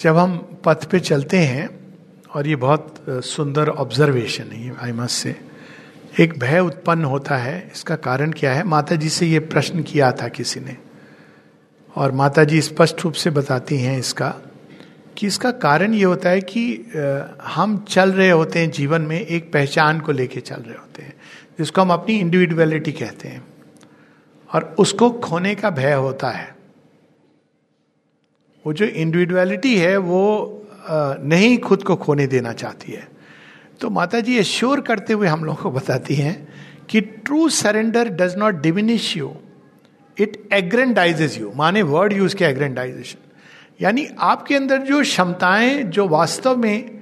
जब 0.00 0.16
हम 0.16 0.36
पथ 0.64 0.84
पे 0.90 1.00
चलते 1.00 1.36
हैं, 1.36 1.68
और 2.34 2.46
ये 2.46 2.56
बहुत 2.56 3.04
सुंदर 3.08 3.68
ऑब्जर्वेशन 3.68 4.50
है 4.52 4.76
आई 4.82 4.92
मस्ट 4.92 5.16
से 5.16 5.34
एक 6.20 6.38
भय 6.38 6.58
उत्पन्न 6.60 7.04
होता 7.04 7.36
है। 7.36 7.70
इसका 7.72 7.96
कारण 7.96 8.32
क्या 8.32 8.52
है? 8.52 8.64
माता 8.64 8.96
जी 8.96 9.08
से 9.08 9.26
ये 9.26 9.38
प्रश्न 9.40 9.82
किया 9.82 10.10
था 10.12 10.28
किसी 10.28 10.60
ने, 10.60 10.76
और 11.96 12.12
माता 12.12 12.44
जी 12.44 12.60
स्पष्ट 12.62 13.04
रूप 13.04 13.12
से 13.14 13.30
बताती 13.30 13.78
हैं 13.78 13.98
इसका, 13.98 14.28
कि 15.16 15.26
इसका 15.26 15.50
कारण 15.52 15.94
ये 15.94 16.04
होता 16.04 16.28
है 16.28 16.40
कि 16.40 16.92
हम 17.44 17.76
चल 17.88 18.12
रहे 18.12 18.30
होते 18.30 18.58
हैं 18.58 18.70
जीवन 18.70 19.02
में, 19.02 19.20
एक 19.20 19.52
पहचान 19.52 20.00
को 20.00 20.12
लेके 20.12 20.40
चल 20.40 20.56
रहे 20.56 20.76
होते 20.76 21.02
हैं, 21.02 21.14
जिसको 21.58 21.80
हम 21.82 21.92
अपनी 21.92 22.18
इंडिविजुअलिटी 22.18 22.92
कहते 22.92 23.28
हैं, 23.28 23.42
और 24.50 24.74
उसको 24.78 25.10
खोने 25.20 25.54
का 25.54 25.70
भय 25.70 25.92
होता 25.94 26.30
है। 26.30 26.56
वो 28.66 28.72
जो 28.72 28.84
इंडिविजुअलिटी 28.84 29.76
है, 29.76 29.96
वो 29.96 30.66
नहीं 30.90 31.58
खुद 31.58 31.82
को 31.82 31.96
खोने 31.96 32.26
देना 32.26 32.52
चाहती 32.52 32.92
है। 32.92 33.08
तो 33.80 33.90
माता 33.90 34.20
जी 34.20 34.36
एश्योर 34.38 34.80
करते 34.80 35.12
हुए 35.12 35.28
हम 35.28 35.44
लोग 35.44 35.60
को 35.62 35.70
बताती 35.70 36.14
हैं 36.14 36.48
कि 36.90 37.00
true 37.00 37.48
surrender 37.48 38.08
does 38.08 38.36
not 38.36 38.54
diminish 38.54 39.16
you 39.16 39.34
it 40.20 40.48
aggrandises 40.52 41.38
you 41.40 41.52
माने 41.56 41.82
वर्ड 41.82 42.12
यूज़ 42.12 42.36
के 42.36 42.44
एग्रेंडाइजेशन 42.44 43.18
यानी 43.80 44.06
आपके 44.18 44.54
अंदर 44.54 44.78
जो 44.78 45.00
क्षमताएँ, 45.02 45.82
जो 45.82 46.08
वास्तव 46.08 46.56
में 46.56 46.98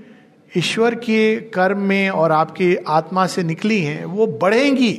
ईश्वर 0.57 0.95
के 0.95 1.37
कर्म 1.37 1.79
में 1.79 2.11
और 2.11 2.33
आपकी 2.33 2.75
आत्मा 2.77 3.27
से 3.27 3.43
निकली 3.43 3.81
हैं, 3.81 4.05
वो 4.05 4.27
बढ़ेंगी। 4.27 4.93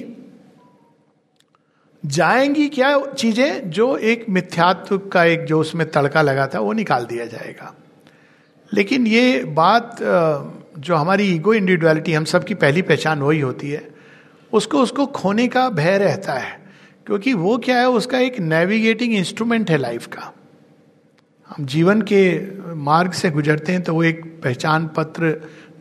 जाएँगी 2.07 2.67
क्या 2.70 2.99
चीज़ें 3.09 3.70
जो 3.70 3.95
एक 3.97 4.25
मिथ्यात्व 4.29 4.97
का 5.07 5.23
एक 5.23 5.45
जो 5.45 5.59
उसमें 5.59 5.89
तड़का 5.91 6.21
लगा 6.21 6.47
था, 6.47 6.59
वो 6.59 6.73
निकाल 6.73 7.05
दिया 7.05 7.25
जाएगा। 7.25 7.73
लेकिन 8.71 9.07
ये 9.07 9.43
बात 9.55 9.97
जो 9.99 10.95
हमारी 10.95 11.23
ईगो 11.25 11.53
इंडिविजुअलिटी, 11.53 12.14
हम 12.14 12.25
सबकी 12.25 12.53
पहली 12.55 12.81
पहचान 12.81 13.22
वही 13.22 13.39
होती 13.39 13.72
है। 13.72 13.88
उसको 14.53 14.80
उसको 14.80 15.05
खोने 15.08 15.47
का 15.47 15.69
भय 15.69 15.97
रहता 15.97 16.33
है, 16.33 16.59
क्योंकि 17.08 17.33
वो 17.33 17.58
क्या 17.58 17.80
है, 17.80 17.89
उसका 17.89 18.19
एक 18.19 18.39
नेविगेटिंग 18.39 19.14
इंस्ट्रूमेंट 19.14 19.71
है 19.71 19.77
लाइफ 19.77 20.05
का। 20.08 20.31
हम 21.49 21.66
जीवन 21.66 22.02
के 22.02 22.73
मार्ग 22.75 23.11
से 23.11 23.30
गुजरते 23.30 23.71
हैं 23.71 23.81
तो 23.83 23.94
वो 23.94 24.03
एक 24.03 24.23
पहचान 24.44 24.88
पत्र 24.88 25.36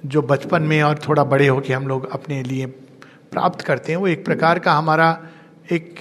जो 0.06 0.22
बचपन 0.22 0.62
में 0.62 0.82
और 0.82 0.98
थोड़ा 0.98 1.24
बड़े 1.24 1.46
होके 1.48 1.72
हम 1.72 1.88
लोग 1.88 2.10
अपने 2.12 2.42
लिए 2.42 2.66
प्राप्त 2.66 3.60
करते 3.60 3.92
हैं, 3.92 3.98
वो 3.98 4.08
एक 4.08 4.24
प्रकार 4.24 4.58
का 4.58 4.72
हमारा 4.72 5.18
एक 5.72 6.00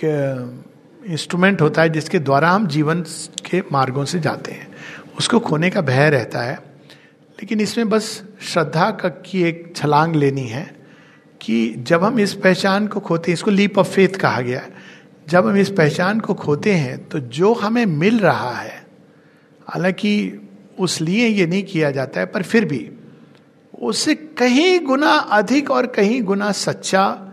इंस्ट्रूमेंट 1.08 1.62
होता 1.62 1.82
है 1.82 1.90
जिसके 1.90 2.20
द्वारा 2.20 2.50
हम 2.50 2.68
जीवन 2.68 3.02
के 3.46 3.62
मार्गों 3.72 4.06
से 4.06 4.20
जाते 4.20 4.52
हैं। 4.52 4.68
उसको 5.20 5.40
खोने 5.40 5.70
का 5.70 5.82
भय 5.82 6.10
रहता 6.10 6.42
है, 6.42 6.56
लेकिन 7.40 7.62
इसमें 7.62 7.90
बस 7.90 8.24
श्रद्धा 8.44 8.90
का 8.92 9.10
की 9.10 9.44
एक 9.44 9.74
छलांग 9.76 10.16
लेनी 10.16 10.48
है 10.48 10.64
कि 11.42 11.74
जब 11.78 12.04
हम 12.04 12.20
इस 12.20 12.34
पहचान 12.34 12.88
को 12.88 13.00
खोते 13.00 13.32
हैं, 13.32 13.34
इसको 13.34 13.52
लीप 13.52 13.78
ऑफ़ 13.78 13.88
फेथ 13.88 14.18
कहा 14.18 14.42
गया 14.42 14.60
है, 14.60 14.74
जब 15.28 15.48
हम 15.48 15.58
इस 15.58 15.70
पहचान 15.70 16.20
को 16.20 16.34
खोते 16.34 16.74
हैं 16.74 16.98
तो 17.10 17.20
जो 17.20 17.54
हमें 17.54 17.86
मिल 17.86 18.20
रहा 18.20 18.52
है, 18.52 18.86
हालाँकि 19.68 20.40
उस 20.80 21.00
लिए 21.02 21.28
ये 21.28 21.46
नहीं 21.48 21.64
किया 21.64 21.92
जाता 21.92 22.20
है, 22.20 22.26
पर 22.26 22.44
फिर 22.44 22.66
भी 22.66 22.90
उससे 23.74 24.16
कहीं 24.16 24.80
गुना 24.80 25.12
अधिक 25.12 25.72
और 25.72 25.88
कहीं 25.88 26.22
गुना 26.24 26.52
सच्चा 26.52 27.25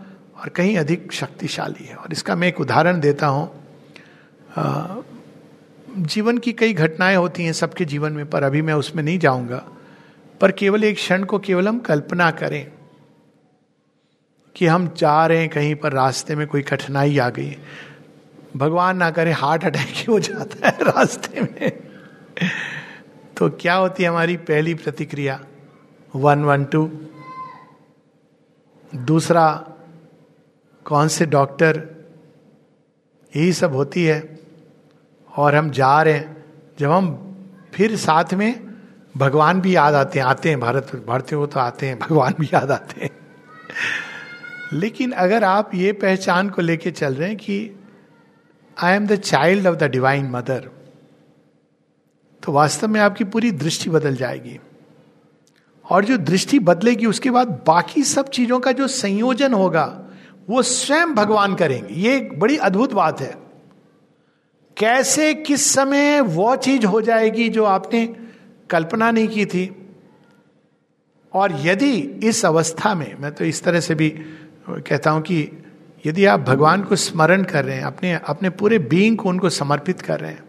और 0.43 0.49
कहीं 0.49 0.77
अधिक 0.77 1.11
शक्तिशाली 1.11 1.85
है। 1.85 1.95
और 1.95 2.11
इसका 2.11 2.35
मैं 2.35 2.47
एक 2.47 2.61
उदाहरण 2.61 2.99
देता 2.99 3.27
हूँ। 3.27 3.63
जीवन 5.97 6.37
की 6.37 6.53
कई 6.53 6.73
घटनाएँ 6.73 7.15
होती 7.15 7.45
हैं 7.45 7.53
सबके 7.53 7.85
जीवन 7.85 8.11
में, 8.13 8.29
पर 8.29 8.43
अभी 8.43 8.61
मैं 8.61 8.73
उसमें 8.73 9.03
नहीं 9.03 9.19
जाऊँगा। 9.19 9.67
पर 10.41 10.51
केवल 10.51 10.83
एक 10.83 10.95
क्षण 10.95 11.23
को 11.23 11.39
केवल 11.39 11.67
हम 11.67 11.79
कल्पना 11.79 12.31
करें 12.31 12.71
कि 14.55 14.65
हम 14.65 14.93
जा 14.97 15.27
रहे 15.27 15.37
हैं 15.37 15.49
कहीं 15.49 15.75
पर 15.75 15.91
रास्ते 15.91 16.35
में 16.35 16.47
कोई 16.47 16.61
कठिनाई 16.61 17.17
आ 17.17 17.29
गई। 17.29 17.57
भगवान 18.57 18.97
ना 18.97 19.11
करे, 19.11 19.31
हार्ट 19.31 19.65
अटैक 19.65 20.09
हो 20.09 20.19
जाता 20.19 20.67
है 20.67 20.77
रास्ते 20.81 21.41
में। 21.41 21.71
तो 23.37 23.49
क्या 23.49 23.73
होती 23.73 24.03
है 24.03 24.09
हमारी 24.09 24.37
पहली 24.37 24.73
प्रतिक्रिया? 24.73 25.45
One 26.15 26.43
one, 26.43 26.65
two. 26.65 26.91
दूसरा 28.95 29.69
कौन 30.85 31.07
से 31.07 31.25
डॉक्टर, 31.25 31.87
यही 33.35 33.53
सब 33.53 33.73
होती 33.73 34.05
है। 34.05 34.39
और 35.37 35.55
हम 35.55 35.69
जा 35.69 36.01
रहे 36.01 36.13
हैं। 36.13 36.45
जब 36.79 36.91
हम 36.91 37.35
फिर 37.73 37.95
साथ 37.95 38.33
में 38.33 38.73
भगवान 39.17 39.61
भी 39.61 39.75
याद 39.75 39.93
आते 39.93 40.19
हैं 40.19 40.25
आते 40.25 40.49
हैं 40.49 40.59
भारत, 40.59 41.03
भारतीय 41.07 41.39
को 41.39 41.45
तो 41.47 41.59
आते 41.59 41.87
हैं, 41.87 41.99
भगवान 41.99 42.33
भी 42.39 42.49
याद 42.53 42.71
आते 42.71 43.01
हैं। 43.01 43.09
लेकिन 44.73 45.11
अगर 45.11 45.43
आप 45.43 45.75
ये 45.75 45.91
पहचान 45.93 46.49
को 46.49 46.61
लेके 46.61 46.91
चल 46.91 47.13
रहे 47.13 47.27
हैं 47.27 47.37
कि 47.37 47.71
I 48.79 48.93
am 48.93 49.07
the 49.07 49.15
child 49.15 49.67
of 49.67 49.75
the 49.75 49.83
divine 49.83 50.25
mother 50.25 50.69
तो 52.43 52.51
वास्तव 52.51 52.87
में 52.87 53.01
आपकी 53.01 53.23
पूरी 53.23 53.51
दृष्टि 53.51 53.89
बदल 53.89 54.15
जाएगी। 54.15 54.59
और 55.89 56.05
जो 56.05 56.17
दृष्टि 56.17 56.59
बदलेगी, 56.59 57.05
उसके 57.05 57.31
बाद 57.31 57.63
बाकी 57.67 58.03
सब 58.03 58.29
चीज़ों 58.29 58.59
का 58.59 58.71
जो 58.71 58.87
संयोजन 58.87 59.53
होगा 59.53 59.99
वो 60.47 60.61
स्वयं 60.61 61.13
भगवान 61.15 61.55
करेंगे। 61.55 61.93
ये 61.93 62.15
एक 62.17 62.39
बड़ी 62.39 62.57
अद्भुत 62.59 62.93
बात 62.93 63.21
है। 63.21 63.35
कैसे, 64.77 65.33
किस 65.33 65.71
समय 65.73 66.21
वो 66.21 66.55
चीज़ 66.55 66.85
हो 66.85 67.01
जाएगी 67.01 67.49
जो 67.49 67.63
आपने 67.65 68.05
कल्पना 68.69 69.11
नहीं 69.11 69.27
की 69.27 69.45
थी? 69.45 69.65
और 71.33 71.51
यदि 71.61 71.91
इस 72.23 72.45
अवस्था 72.45 72.93
में, 72.95 73.13
मैं 73.19 73.31
तो 73.31 73.45
इस 73.45 73.63
तरह 73.63 73.79
से 73.79 73.95
भी 73.95 74.09
कहता 74.69 75.11
हूँ 75.11 75.21
कि 75.21 75.47
यदि 76.05 76.25
आप 76.25 76.39
भगवान 76.39 76.83
को 76.83 76.95
स्मरण 76.95 77.43
कर 77.43 77.65
रहे 77.65 77.75
हैं, 77.75 77.83
अपने 77.83 78.13
अपने 78.13 78.49
पूरे 78.49 78.79
बीइंग 78.79 79.17
को 79.17 79.29
उनको 79.29 79.49
समर्पित 79.49 80.01
कर 80.01 80.19
रहे 80.19 80.31
हैं 80.31 80.43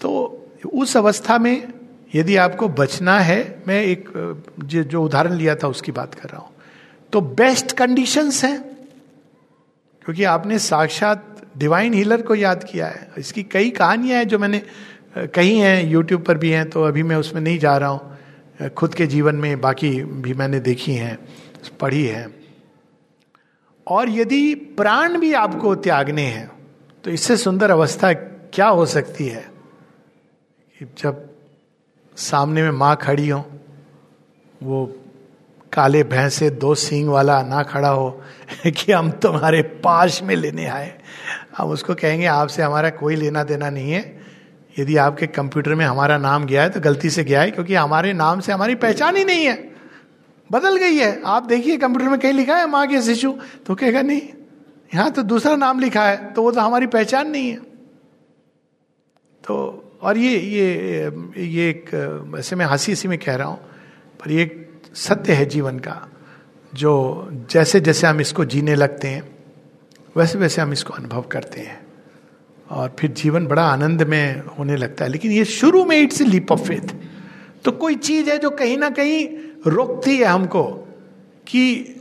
तो 0.00 0.10
उस 0.74 0.96
अवस्था 0.96 1.38
में 1.38 1.72
यदि 2.14 2.36
आपको 2.36 2.68
बचना 2.70 3.18
है, 3.20 3.62
मैं 3.68 3.82
एक 3.82 4.10
जो 4.60 5.02
उदाहरण 5.02 5.32
लिया 5.32 5.54
था, 5.54 5.68
उसकी 5.68 5.92
बात 5.92 6.14
कर 6.14 6.28
रहा 6.28 6.40
हूँ। 6.40 6.54
तो 7.12 7.20
बेस्ट 7.20 7.72
कंडीशंस 7.72 8.42
हैं। 8.44 8.58
क्योंकि 10.04 10.24
आपने 10.24 10.58
साक्षात 10.58 11.42
डिवाइन 11.58 11.94
हीलर 11.94 12.22
को 12.22 12.34
याद 12.34 12.64
किया 12.64 12.86
है। 12.86 13.08
इसकी 13.18 13.42
कई 13.42 13.70
कहानियाँ 13.70 14.18
हैं 14.18 14.28
जो 14.28 14.38
मैंने 14.38 14.62
कही 15.16 15.58
हैं 15.58 15.86
यूट्यूब 15.86 16.22
पर 16.22 16.38
भी 16.38 16.50
हैं 16.50 16.68
तो 16.70 16.82
अभी 16.82 17.02
मैं 17.02 17.16
उसमें 17.16 17.40
नहीं 17.40 17.58
जा 17.58 17.76
रहा 17.76 17.88
हूँ। 17.88 18.68
खुद 18.68 18.94
के 18.94 19.06
जीवन 19.06 19.34
में 19.34 19.60
बाकी 19.60 19.90
भी 20.02 20.34
मैंने 20.34 20.60
देखी 20.60 20.94
हैं, 20.94 21.18
पढ़ी 21.80 22.04
है। 22.04 22.26
और 23.86 24.08
यदि 24.10 24.54
प्राण 24.76 25.18
भी 25.18 25.32
आपको 25.34 25.74
त्यागने 25.76 26.22
हैं 26.22 26.50
तो 27.04 27.10
इससे 27.10 27.36
सुंदर 27.36 27.70
अवस्था 27.70 28.12
क्या 28.12 28.66
हो 28.68 28.86
सकती 28.86 29.26
है? 29.26 29.44
जब 30.98 31.28
सामने 32.16 32.62
में 32.62 32.70
माँ 32.70 32.96
खड़ी 32.96 33.28
हो, 33.28 33.44
वो 34.62 34.86
काले 35.76 36.02
भैंसे 36.02 36.48
दो 36.50 36.74
सींग 36.74 37.08
वाला 37.08 37.40
ना 37.42 37.62
खड़ा 37.62 37.88
हो 37.88 38.08
कि 38.66 38.92
हम 38.92 39.10
तुम्हारे 39.10 39.62
पास 39.84 40.20
में 40.24 40.34
लेने 40.36 40.66
आए। 40.66 40.92
हम 41.58 41.70
उसको 41.70 41.94
कहेंगे, 41.94 42.26
आपसे 42.26 42.62
हमारा 42.62 42.90
कोई 42.90 43.16
लेना 43.16 43.42
देना 43.44 43.70
नहीं 43.70 43.92
है। 43.92 44.04
यदि 44.76 44.96
आपके 44.96 45.26
कंप्यूटर 45.26 45.74
में 45.74 45.84
हमारा 45.84 46.18
नाम 46.18 46.46
गया 46.46 46.62
है 46.62 46.70
तो 46.70 46.80
गलती 46.80 47.10
से 47.10 47.24
गया 47.24 47.42
है, 47.42 47.50
क्योंकि 47.50 47.74
हमारे 47.74 48.12
नाम 48.12 48.40
से 48.40 48.52
हमारी 48.52 48.74
पहचान 48.74 49.16
ही 49.16 49.24
नहीं 49.24 49.44
है। 49.44 49.54
बदल 50.50 50.76
गई 50.76 50.96
है। 50.96 51.22
आप 51.26 51.42
देखिए, 51.42 51.76
कंप्यूटर 51.76 52.08
में 52.08 52.18
कहीं 52.20 52.32
लिखा 52.32 52.56
है, 52.56 52.66
माँ 52.66 52.86
के 52.86 53.02
शिशु। 53.02 53.32
तो 53.66 53.74
कहेगा, 53.74 54.02
नहीं, 54.02 54.22
यहाँ 54.94 55.10
तो 55.10 55.22
दूसरा 55.22 55.54
नाम 55.56 55.80
लिखा 55.80 56.04
है 56.04 56.32
तो 56.32 56.42
वो 56.42 56.52
तो 56.52 56.60
हमारी 56.60 56.86
पहचान 56.86 57.30
नहीं 57.30 57.50
है। 57.50 57.56
तो 59.44 59.56
और 60.02 60.18
ये 60.18 60.38
ये 60.38 61.10
ये 61.38 61.68
एक 61.70 61.90
वैसे 62.34 62.56
मैं 62.56 62.66
हँसी 62.66 62.92
हँसी 62.92 63.08
में 63.08 63.18
कह 63.18 63.34
रहा 63.36 63.48
हूँ, 63.48 63.58
पर 64.20 64.30
ये 64.30 64.42
एक 64.42 64.65
सत्य 64.96 65.32
है 65.32 65.46
जीवन 65.46 65.78
का, 65.78 66.08
जो 66.74 67.28
जैसे 67.50 67.80
जैसे 67.80 68.06
हम 68.06 68.20
इसको 68.20 68.44
जीने 68.44 68.74
लगते 68.74 69.08
हैं, 69.08 69.22
वैसे 70.16 70.38
वैसे 70.38 70.62
हम 70.62 70.72
इसको 70.72 70.94
अनुभव 70.94 71.22
करते 71.22 71.60
हैं। 71.60 71.86
और 72.70 72.96
फिर 72.98 73.10
जीवन 73.10 73.46
बड़ा 73.46 73.62
आनंद 73.62 74.02
में 74.02 74.42
होने 74.58 74.76
लगता 74.76 75.04
है। 75.04 75.10
लेकिन 75.10 75.32
ये 75.32 75.44
शुरू 75.44 75.84
में 75.84 75.96
इट्स 75.98 76.20
लीप 76.20 76.52
ऑफ़ 76.52 76.60
फेथ 76.60 76.94
तो 77.64 77.72
कोई 77.72 77.94
चीज़ 77.94 78.30
है 78.30 78.38
जो 78.38 78.50
कहीं 78.50 78.78
ना 78.78 78.90
कहीं 78.90 79.26
रोकती 79.66 80.16
है 80.16 80.24
हमको 80.24 80.62
कि 81.46 81.94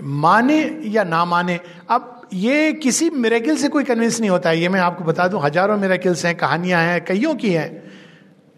माने 0.00 0.80
या 0.84 1.04
ना 1.04 1.24
माने। 1.24 1.60
अब 1.88 2.28
ये 2.32 2.72
किसी 2.72 3.10
मेरेकिल 3.10 3.56
से 3.56 3.68
कोई 3.68 3.84
कन्विंस 3.84 4.20
नहीं 4.20 4.30
होता 4.30 4.50
है। 4.50 4.60
ये 4.60 4.68
मैं 4.68 4.80
आपको 4.80 5.04
बता 5.04 5.28
दूँ, 5.28 5.42
हज़ारों 5.42 5.76
मेरेकिल्स 5.78 6.24
हैं, 6.26 6.34
कहानियाँ 6.34 6.82
हैं, 6.82 7.04
कईयों 7.04 7.34
की 7.34 7.50
हैं। 7.50 7.82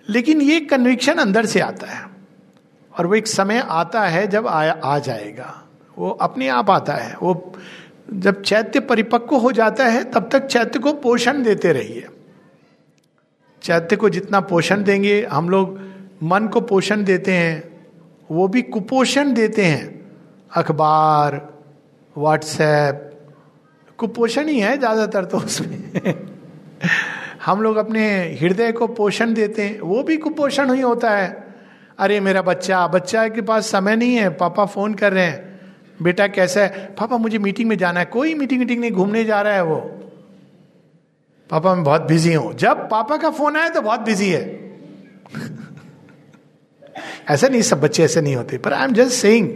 लेकिन 0.08 0.40
ये 0.40 0.60
कन्विक्शन 0.60 1.14
अंदर 1.14 1.46
से 1.46 1.60
आता 1.60 1.86
है। 1.86 2.13
और 2.94 3.06
वो 3.06 3.14
एक 3.14 3.26
समय 3.26 3.58
आता 3.60 4.02
है 4.02 4.26
जब 4.26 4.46
आ, 4.46 4.62
आ 4.64 4.98
जाएगा। 4.98 5.62
वो 5.98 6.10
अपने 6.10 6.48
आप 6.48 6.70
आता 6.70 6.92
है। 6.92 7.16
वो 7.22 7.52
जब 8.12 8.42
चैत्य 8.42 8.80
परिपक्व 8.80 9.36
हो 9.36 9.52
जाता 9.52 9.84
है 9.84 10.04
तब 10.04 10.28
तक 10.32 10.46
चैत्य 10.46 10.78
को 10.78 10.92
पोषण 10.92 11.42
देते 11.42 11.72
रहिए। 11.72 12.06
चैत्य 13.62 13.96
को 13.96 14.08
जितना 14.08 14.40
पोषण 14.40 14.82
देंगे 14.82 15.26
हम 15.30 15.48
लोग 15.48 15.78
मन 16.22 16.48
को 16.48 16.60
पोषण 16.60 17.04
देते 17.04 17.32
हैं 17.32 17.62
वो 18.30 18.48
भी 18.48 18.62
कुपोषण 18.62 19.32
देते 19.34 19.64
हैं। 19.64 20.02
अखबार 20.52 21.40
व्हाट्सएप 22.16 23.10
कुपोषण 23.98 24.48
ही 24.48 24.60
है 24.60 24.78
ज़्यादातर 24.78 25.24
तो 25.24 25.38
उसमें। 25.38 25.92
हम 27.44 27.62
लोग 27.62 27.76
अपने 27.76 28.06
हृदय 28.40 28.72
को 28.72 28.86
पोषण 28.86 29.34
देते 29.34 29.62
हैं 29.62 29.80
वो 29.80 30.02
भी 30.02 30.16
कुपोषण 30.16 30.72
ही 30.74 30.80
होता 30.80 31.10
है। 31.10 31.43
अरे 31.98 32.20
मेरा 32.20 32.42
बच्चा 32.42 32.86
बच्चा 32.86 33.28
के 33.28 33.40
पास 33.40 33.66
समय 33.66 33.96
नहीं 33.96 34.14
है, 34.14 34.28
पापा 34.28 34.64
फ़ोन 34.64 34.94
कर 34.94 35.12
रहे 35.12 35.24
हैं। 35.24 35.60
बेटा 36.02 36.26
कैसा 36.26 36.60
है? 36.60 36.94
पापा, 37.00 37.16
मुझे 37.16 37.38
मीटिंग 37.38 37.68
में 37.68 37.78
जाना 37.78 38.00
है। 38.00 38.06
कोई 38.06 38.34
मीटिंग 38.34 38.60
मीटिंग 38.60 38.80
नहीं, 38.80 38.90
घूमने 38.90 39.24
जा 39.24 39.42
रहा 39.42 39.52
है 39.52 39.62
वो। 39.64 39.76
पापा, 41.50 41.74
मैं 41.74 41.84
बहुत 41.84 42.02
बिज़ी 42.02 42.34
हूँ। 42.34 42.54
जब 42.54 42.76
पापा 42.76 43.16
का 43.16 43.30
फ़ोन 43.30 43.56
आया 43.56 43.68
तो 43.68 43.80
बहुत 43.80 44.00
बिज़ी 44.00 44.28
है। 44.30 44.74
ऐसा 47.30 47.48
नहीं, 47.48 47.62
सब 47.62 47.80
बच्चे 47.80 48.04
ऐसे 48.04 48.20
नहीं 48.20 48.36
होते। 48.36 48.58
पर 48.58 48.72
आई 48.72 48.84
एम 48.84 48.92
जस्ट 48.92 49.12
सेइंग 49.12 49.48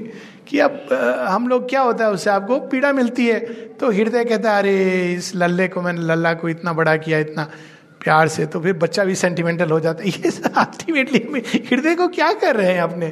कि 0.49 0.59
अब 0.59 0.89
हम 1.29 1.49
लोग 1.49 1.69
क्या 1.69 1.81
होता 1.81 2.05
है 2.05 2.11
उससे? 2.11 2.31
आपको 2.31 2.61
पीड़ा 2.61 2.93
मिलती 2.93 3.27
है। 3.27 3.41
तो 3.65 3.91
हृदय 3.91 4.25
कहता 4.25 4.53
है, 4.53 4.59
अरे, 4.59 5.13
इस 5.13 5.37
लल्ले 5.37 5.69
को 5.69 5.83
मैंने, 5.83 6.01
लल्ला 6.01 6.35
को 6.35 6.49
इतना 6.49 6.73
बड़ा 6.73 6.97
किया, 6.97 7.19
इतना 7.19 7.51
प्यार 8.01 8.29
से 8.29 8.47
तो 8.47 8.61
फिर 8.61 8.73
बच्चा 8.73 9.05
भी 9.05 9.15
सेंटिमेंटल 9.15 9.71
हो 9.71 9.81
जाता 9.81 10.03
है। 10.03 10.09
ये 10.11 10.29
अल्टीमेटली 10.57 11.43
हृदय 11.73 11.95
को 11.95 12.09
क्या 12.09 12.33
कर 12.33 12.57
रहे 12.57 12.73
हैं 12.73 12.81
अपने? 12.81 13.07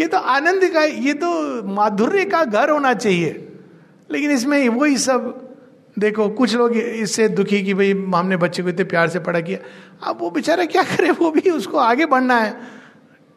ये 0.00 0.06
तो 0.06 0.18
आनंद 0.18 0.64
का, 0.64 0.84
ये 0.84 1.14
तो 1.14 1.62
माधुर्य 1.62 2.24
का 2.24 2.44
घर 2.44 2.70
होना 2.70 2.94
चाहिए। 2.94 3.48
लेकिन 4.10 4.30
इसमें 4.30 4.68
वही 4.68 4.96
सब, 4.96 5.48
देखो, 5.98 6.28
कुछ 6.28 6.54
लोग 6.54 6.72
इससे 6.76 7.28
दुखी 7.28 7.62
कि 7.62 7.74
भाई, 7.74 7.92
हमने 7.92 8.36
बच्चे 8.36 8.62
को 8.62 8.68
इतने 8.68 8.84
प्यार 8.84 9.08
से 9.08 9.18
पढ़ा 9.18 9.40
किया। 9.40 9.58
अब 10.10 10.18
वो 10.20 10.30
बेचारा 10.30 10.64
क्या 10.64 10.82
करे? 10.82 11.10
वो 11.10 11.30
भी 11.30 11.50
उसको 11.50 11.78
आगे 11.78 12.06
बढ़ना 12.06 12.40
है। 12.40 12.56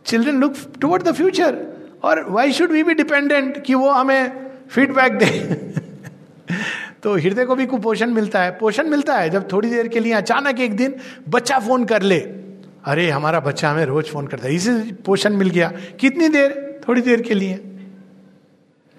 Children 0.05 0.41
look 0.41 0.53
toward 0.81 1.03
the 1.03 1.11
future 1.11 1.65
और 2.03 2.29
why 2.29 2.51
should 2.51 2.71
we 2.71 2.83
be 2.83 2.93
dependent 2.93 3.63
कि 3.63 3.73
वो 3.73 3.89
हमें 3.89 4.51
फीडबैक 4.69 5.13
दे? 5.13 5.84
तो 7.05 7.15
हृदय 7.15 7.45
को 7.45 7.55
भी 7.55 7.65
कुपोषण 7.65 8.09
मिलता 8.09 8.41
है। 8.41 8.51
पोषण 8.51 8.87
मिलता 8.87 9.15
है 9.15 9.29
जब 9.29 9.51
थोड़ी 9.51 9.69
देर 9.69 9.87
के 9.87 9.99
लिए 9.99 10.13
अचानक 10.13 10.59
एक 10.59 10.75
दिन 10.77 10.95
बच्चा 11.29 11.59
फ़ोन 11.59 11.85
कर 11.85 12.01
ले। 12.01 12.19
अरे, 12.85 13.09
हमारा 13.09 13.39
बच्चा 13.39 13.69
हमें 13.69 13.85
रोज 13.85 14.05
फ़ोन 14.05 14.27
करता 14.27 14.47
है। 14.47 14.55
इसे 14.55 14.71
पोषण 15.05 15.33
मिल 15.33 15.49
गया। 15.49 15.71
कितनी 15.99 16.29
देर? 16.29 16.81
थोड़ी 16.87 17.01
देर 17.01 17.21
के 17.21 17.33
लिए। 17.33 17.55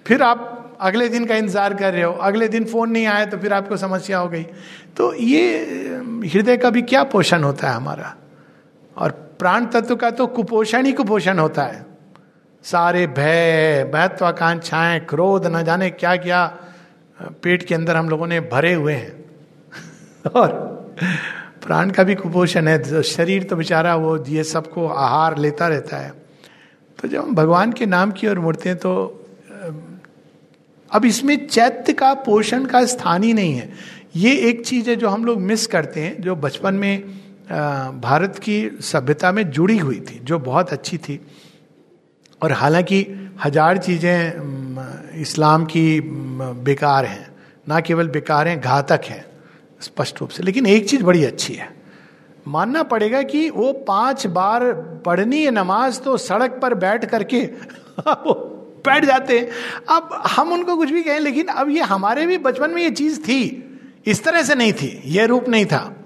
फिर 0.06 0.22
आप 0.22 0.76
अगले 0.80 1.08
दिन 1.08 1.26
का 1.26 1.36
इंतज़ार 1.36 1.74
कर 1.74 1.92
रहे 1.92 2.02
हो। 2.02 2.12
अगले 2.12 2.48
दिन 2.48 2.64
फ़ोन 2.64 2.90
नहीं 2.90 3.06
आया 3.06 3.24
तो 3.24 3.38
फिर 3.38 3.52
आपको 3.52 3.76
समस्या 3.76 4.18
हो 4.18 4.28
गई। 4.28 4.42
तो 4.96 5.14
ये, 5.14 5.58
हृदय 6.26 6.56
का 6.56 6.70
भी 6.70 6.82
क्या 6.82 7.02
पोषण 7.04 7.42
होता 7.42 7.68
है 7.68 7.74
हमारा? 7.74 8.14
और 8.96 9.10
प्राण 9.10 9.66
तत्व 9.66 9.96
का 9.96 10.10
तो 10.10 10.26
कुपोषण 10.26 10.86
ही 10.86 10.92
कुपोषण 10.92 11.38
होता 11.38 11.62
है। 11.62 11.86
सारे 12.64 13.06
भय, 13.06 13.90
महत्वाकांक्षाएँ, 13.94 15.00
क्रोध, 15.00 15.46
न 15.46 15.64
जाने 15.64 15.90
क्या 15.90 16.16
क्या 16.16 16.58
पेट 17.18 17.62
के 17.62 17.74
अंदर 17.74 17.96
हम 17.96 18.08
लोगों 18.08 18.26
ने 18.26 18.40
भरे 18.40 18.72
हुए 18.74 18.94
हैं। 18.94 20.30
और 20.34 20.48
प्राण 21.66 21.90
का 21.90 22.02
भी 22.02 22.14
कुपोषण 22.14 22.68
है 22.68 22.78
तो 22.78 23.02
शरीर 23.02 23.42
तो 23.42 23.56
बेचारा 23.56 23.94
वो 23.96 24.16
ये 24.28 24.44
सबको 24.44 24.86
आहार 24.88 25.38
लेता 25.38 25.68
रहता 25.68 25.96
है। 25.96 26.12
तो 26.98 27.08
जब 27.08 27.20
हम 27.20 27.34
भगवान 27.34 27.72
के 27.72 27.86
नाम 27.86 28.10
की 28.10 28.28
ओर 28.28 28.38
मुड़ते 28.38 28.68
हैं 28.68 28.78
तो 28.78 28.92
अब 30.90 31.04
इसमें 31.04 31.46
चैत्य 31.46 31.92
का, 31.92 32.12
पोषण 32.14 32.64
का 32.64 32.84
स्थान 32.84 33.22
ही 33.22 33.32
नहीं 33.32 33.54
है। 33.54 33.72
ये 34.16 34.34
एक 34.38 34.66
चीज़ 34.66 34.90
है 34.90 34.96
जो 34.96 35.08
हम 35.08 35.24
लोग 35.24 35.40
मिस 35.40 35.66
करते 35.66 36.00
हैं, 36.00 36.20
जो 36.22 36.36
बचपन 36.36 36.74
में 36.74 37.02
भारत 38.00 38.38
की 38.38 38.78
सभ्यता 38.80 39.32
में 39.32 39.50
जुड़ी 39.50 39.78
हुई 39.78 40.00
थी, 40.00 40.20
जो 40.24 40.38
बहुत 40.38 40.72
अच्छी 40.72 40.98
थी। 40.98 41.20
और 42.42 42.52
हालाँकि 42.52 43.30
हज़ार 43.44 43.78
चीज़ें 43.78 45.20
इस्लाम 45.20 45.64
की 45.64 46.00
बेकार 46.64 47.04
हैं। 47.06 47.28
ना 47.68 47.80
केवल 47.80 48.08
बेकार 48.08 48.48
हैं, 48.48 48.60
घातक 48.60 49.00
हैं, 49.04 49.24
स्पष्ट 49.80 50.20
रूप 50.20 50.30
से। 50.30 50.42
लेकिन 50.42 50.66
एक 50.66 50.88
चीज़ 50.88 51.02
बड़ी 51.02 51.24
अच्छी 51.24 51.54
है। 51.54 51.76
मानना 52.48 52.82
पड़ेगा 52.82 53.22
कि 53.22 53.50
वो 53.50 53.72
पाँच 53.72 54.26
बार 54.26 54.72
पढ़नी 55.06 55.44
है 55.44 55.50
नमाज़ 55.50 56.00
तो 56.00 56.16
सड़क 56.16 56.58
पर 56.62 56.74
बैठ 56.74 57.04
करके 57.04 57.40
वो 58.08 58.34
बैठ 58.86 59.04
जाते 59.04 59.38
हैं। 59.38 59.48
अब 59.96 60.22
हम 60.26 60.52
उनको 60.52 60.76
कुछ 60.76 60.90
भी 60.90 61.02
कहें, 61.02 61.20
लेकिन 61.20 61.46
अब 61.46 61.70
ये 61.70 61.82
हमारे 61.82 62.26
भी 62.26 62.38
बचपन 62.38 62.70
में 62.70 62.82
ये 62.82 62.90
चीज़ 62.90 63.20
थी। 63.20 63.62
इस 64.06 64.24
तरह 64.24 64.42
से 64.42 64.54
नहीं 64.54 64.72
थी। 64.72 65.02
ये 65.06 65.26
रूप 65.26 65.48
नहीं 65.48 65.66
था। 65.66 65.96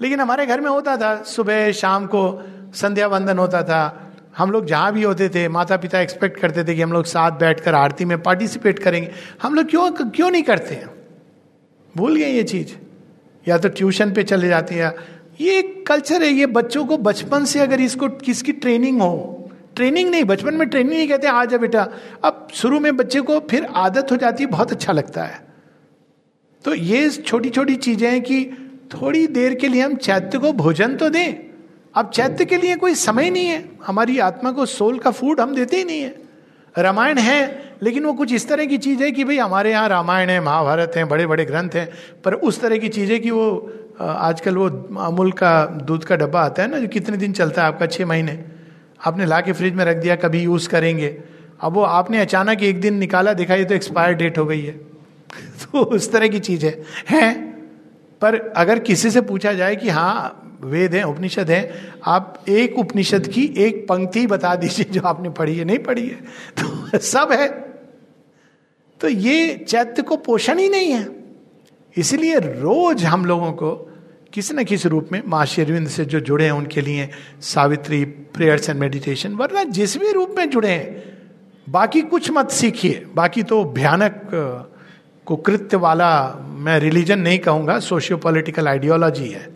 लेकिन 0.00 0.20
हमारे 0.20 0.46
घर 0.46 0.60
में 0.60 0.70
होता 0.70 0.96
था। 0.96 1.22
सुबह 1.22 1.72
शाम 1.72 2.06
को 2.06 2.42
संध्या 2.74 3.06
वंदन 3.06 3.38
होता 3.38 3.62
था। 3.62 4.05
हम 4.36 4.50
लोग 4.50 4.66
जहाँ 4.66 4.92
भी 4.92 5.02
होते 5.02 5.28
थे 5.28 5.48
माता 5.48 5.76
पिता 5.76 6.00
एक्सपेक्ट 6.00 6.40
करते 6.40 6.64
थे 6.64 6.74
कि 6.74 6.82
हम 6.82 6.92
लोग 6.92 7.04
साथ 7.04 7.30
बैठकर 7.30 7.74
आरती 7.74 8.04
में 8.04 8.22
पार्टिसिपेट 8.22 8.78
करेंगे। 8.78 9.10
हम 9.42 9.54
लोग 9.54 9.70
क्यों 9.70 9.90
क्यों 9.90 10.30
नहीं 10.30 10.42
करते 10.42 10.74
हैं? 10.74 10.90
भूल 11.96 12.16
गए 12.16 12.30
ये 12.30 12.42
चीज़। 12.42 12.74
या 13.48 13.58
तो 13.58 13.68
ट्यूशन 13.68 14.12
पे 14.12 14.22
चले 14.22 14.48
जाते 14.48 14.74
हैं 14.74 14.92
ये 15.40 15.58
एक 15.58 15.86
कल्चर 15.86 16.22
है, 16.22 16.28
ये 16.28 16.46
बच्चों 16.46 16.84
को 16.84 16.96
बचपन 16.98 17.44
से 17.44 17.60
अगर 17.60 17.80
इसको, 17.80 18.08
किसकी 18.08 18.52
ट्रेनिंग 18.52 19.02
हो। 19.02 19.50
ट्रेनिंग 19.76 20.10
नहीं, 20.10 20.24
बचपन 20.24 20.54
में 20.54 20.68
ट्रेनिंग 20.68 20.92
नहीं 20.92 21.08
कहते, 21.08 21.26
आ 21.26 21.44
जा 21.44 21.56
बेटा। 21.56 21.88
अब 22.24 22.48
शुरू 22.54 22.80
में 22.80 22.96
बच्चे 22.96 23.20
को 23.20 23.38
फिर 23.40 23.64
आदत 23.64 24.12
हो 24.12 24.16
जाती 24.16 24.44
है, 24.44 24.50
बहुत 24.50 24.72
अच्छा 24.72 24.92
लगता 24.92 25.24
है। 25.24 25.40
तो 26.64 26.74
ये 26.74 27.10
छोटी 27.10 27.50
छोटी 27.50 27.76
चीज़ें 27.76 28.10
हैं 28.10 28.22
कि 28.22 28.44
थोड़ी 28.94 29.26
देर 29.26 29.54
के 29.54 29.68
लिए 29.68 29.82
हम 29.82 29.94
चैत्य 29.96 30.38
को 30.38 30.52
भोजन 30.52 30.96
तो 30.96 31.08
दें। 31.08 31.45
अब 31.96 32.10
चैत्य 32.10 32.44
के 32.44 32.56
लिए 32.56 32.76
कोई 32.76 32.94
समय 32.94 33.30
नहीं 33.30 33.46
है। 33.46 33.64
हमारी 33.86 34.18
आत्मा 34.18 34.50
को 34.52 34.66
सोल 34.66 34.98
का 34.98 35.10
फ़ूड 35.10 35.40
हम 35.40 35.54
देते 35.54 35.76
ही 35.76 35.84
नहीं 35.84 36.00
है। 36.00 36.14
रामायण 36.78 37.18
है 37.18 37.66
लेकिन 37.82 38.04
वो 38.04 38.12
कुछ 38.12 38.32
इस 38.32 38.48
तरह 38.48 38.64
की 38.64 38.78
चीज़ 38.78 39.02
है 39.02 39.10
कि 39.10 39.24
भाई 39.24 39.36
हमारे 39.38 39.70
यहाँ 39.70 39.88
रामायण 39.88 40.30
है 40.30 40.40
महाभारत 40.40 40.92
है 40.96 41.04
बड़े 41.04 41.26
बड़े 41.26 41.44
ग्रंथ 41.44 41.70
हैं 41.74 41.88
पर 42.24 42.34
उस 42.34 42.60
तरह 42.60 42.78
की 42.78 42.88
चीज़ 42.88 43.12
है 43.12 43.18
कि 43.18 43.30
वो 43.30 43.72
आजकल 44.00 44.56
वो 44.56 44.68
अमूल 45.00 45.32
का 45.32 45.66
दूध 45.66 46.04
का 46.04 46.16
डब्बा 46.16 46.40
आता 46.40 46.62
है 46.62 46.70
ना 46.70 46.78
जो 46.78 46.88
कितने 46.88 47.16
दिन 47.16 47.32
चलता 47.32 47.62
है 47.62 47.68
आपका 47.68 47.86
छः 47.86 48.06
महीने। 48.06 48.44
आपने 49.06 49.26
ला 49.26 49.40
के 49.40 49.52
फ्रिज 49.52 49.74
में 49.74 49.84
रख 49.84 49.96
दिया 49.96 50.16
कभी 50.16 50.42
यूज़ 50.42 50.68
करेंगे। 50.68 51.16
अब 51.60 51.72
वो 51.72 51.82
आपने 51.82 52.20
अचानक 52.20 52.62
एक 52.62 52.80
दिन 52.80 52.94
निकाला 52.94 53.32
देखा 53.32 53.54
ये 53.54 53.64
तो 53.64 53.74
एक्सपायर 53.74 54.14
डेट 54.14 54.38
हो 54.38 54.44
गई 54.46 54.60
है। 54.60 54.72
तो 55.62 55.78
उस 55.78 56.12
तरह 56.12 56.28
की 56.28 56.38
चीज़ 56.38 56.66
है, 56.66 56.82
है? 57.10 57.55
पर 58.20 58.34
अगर 58.56 58.78
किसी 58.78 59.10
से 59.10 59.20
पूछा 59.20 59.52
जाए 59.52 59.76
कि 59.76 59.88
हाँ 59.88 60.42
वेद 60.60 60.94
हैं, 60.94 61.04
उपनिषद 61.04 61.50
हैं, 61.50 61.94
आप 62.04 62.44
एक 62.48 62.78
उपनिषद 62.78 63.26
की 63.26 63.54
एक 63.56 63.86
पंक्ति 63.88 64.26
बता 64.26 64.54
दीजिए 64.54 64.84
जो 64.84 65.00
आपने 65.00 65.30
पढ़ी 65.30 65.56
है, 65.56 65.64
नहीं 65.64 65.78
पढ़ी 65.78 66.06
है 66.08 66.16
तो 66.60 66.98
सब 66.98 67.32
है। 67.32 67.48
तो 69.00 69.08
ये 69.08 69.64
चैत्य 69.68 70.02
को 70.02 70.16
पोषण 70.16 70.58
ही 70.58 70.68
नहीं 70.68 70.92
है। 70.92 71.08
इसलिए 71.96 72.38
रोज 72.38 73.04
हम 73.04 73.26
लोगों 73.26 73.52
को 73.52 73.92
किसी 74.32 74.54
न 74.54 74.64
किसी 74.64 74.88
रूप 74.88 75.08
में 75.12 75.22
माँ 75.26 75.46
शेरविंद 75.46 75.88
से 75.88 76.04
जो 76.04 76.20
जुड़े 76.20 76.44
हैं, 76.44 76.52
उनके 76.52 76.80
लिए 76.80 77.08
सावित्री 77.40 78.04
प्रेयर्स 78.04 78.70
एंड 78.70 78.80
मेडिटेशन, 78.80 79.34
वरना 79.34 79.64
जिस 79.64 79.98
भी 79.98 80.12
रूप 80.12 80.34
में 80.38 80.50
जुड़े 80.50 80.68
हैं, 80.68 81.18
बाकी 81.68 82.00
कुछ 82.00 82.30
मत 82.30 82.50
सीखिए। 82.50 83.06
बाकी 83.14 83.42
तो 83.42 83.64
भयानक 83.64 84.30
कुकृत्य 85.26 85.76
वाला 85.76 86.08
मैं 86.58 86.78
रिलीजन 86.80 87.18
नहीं 87.18 87.38
कहूँगा 87.38 87.78
सोशियो 87.80 88.18
पॉलिटिकल 88.18 88.68
आइडियोलॉजी 88.68 89.28
है। 89.28 89.48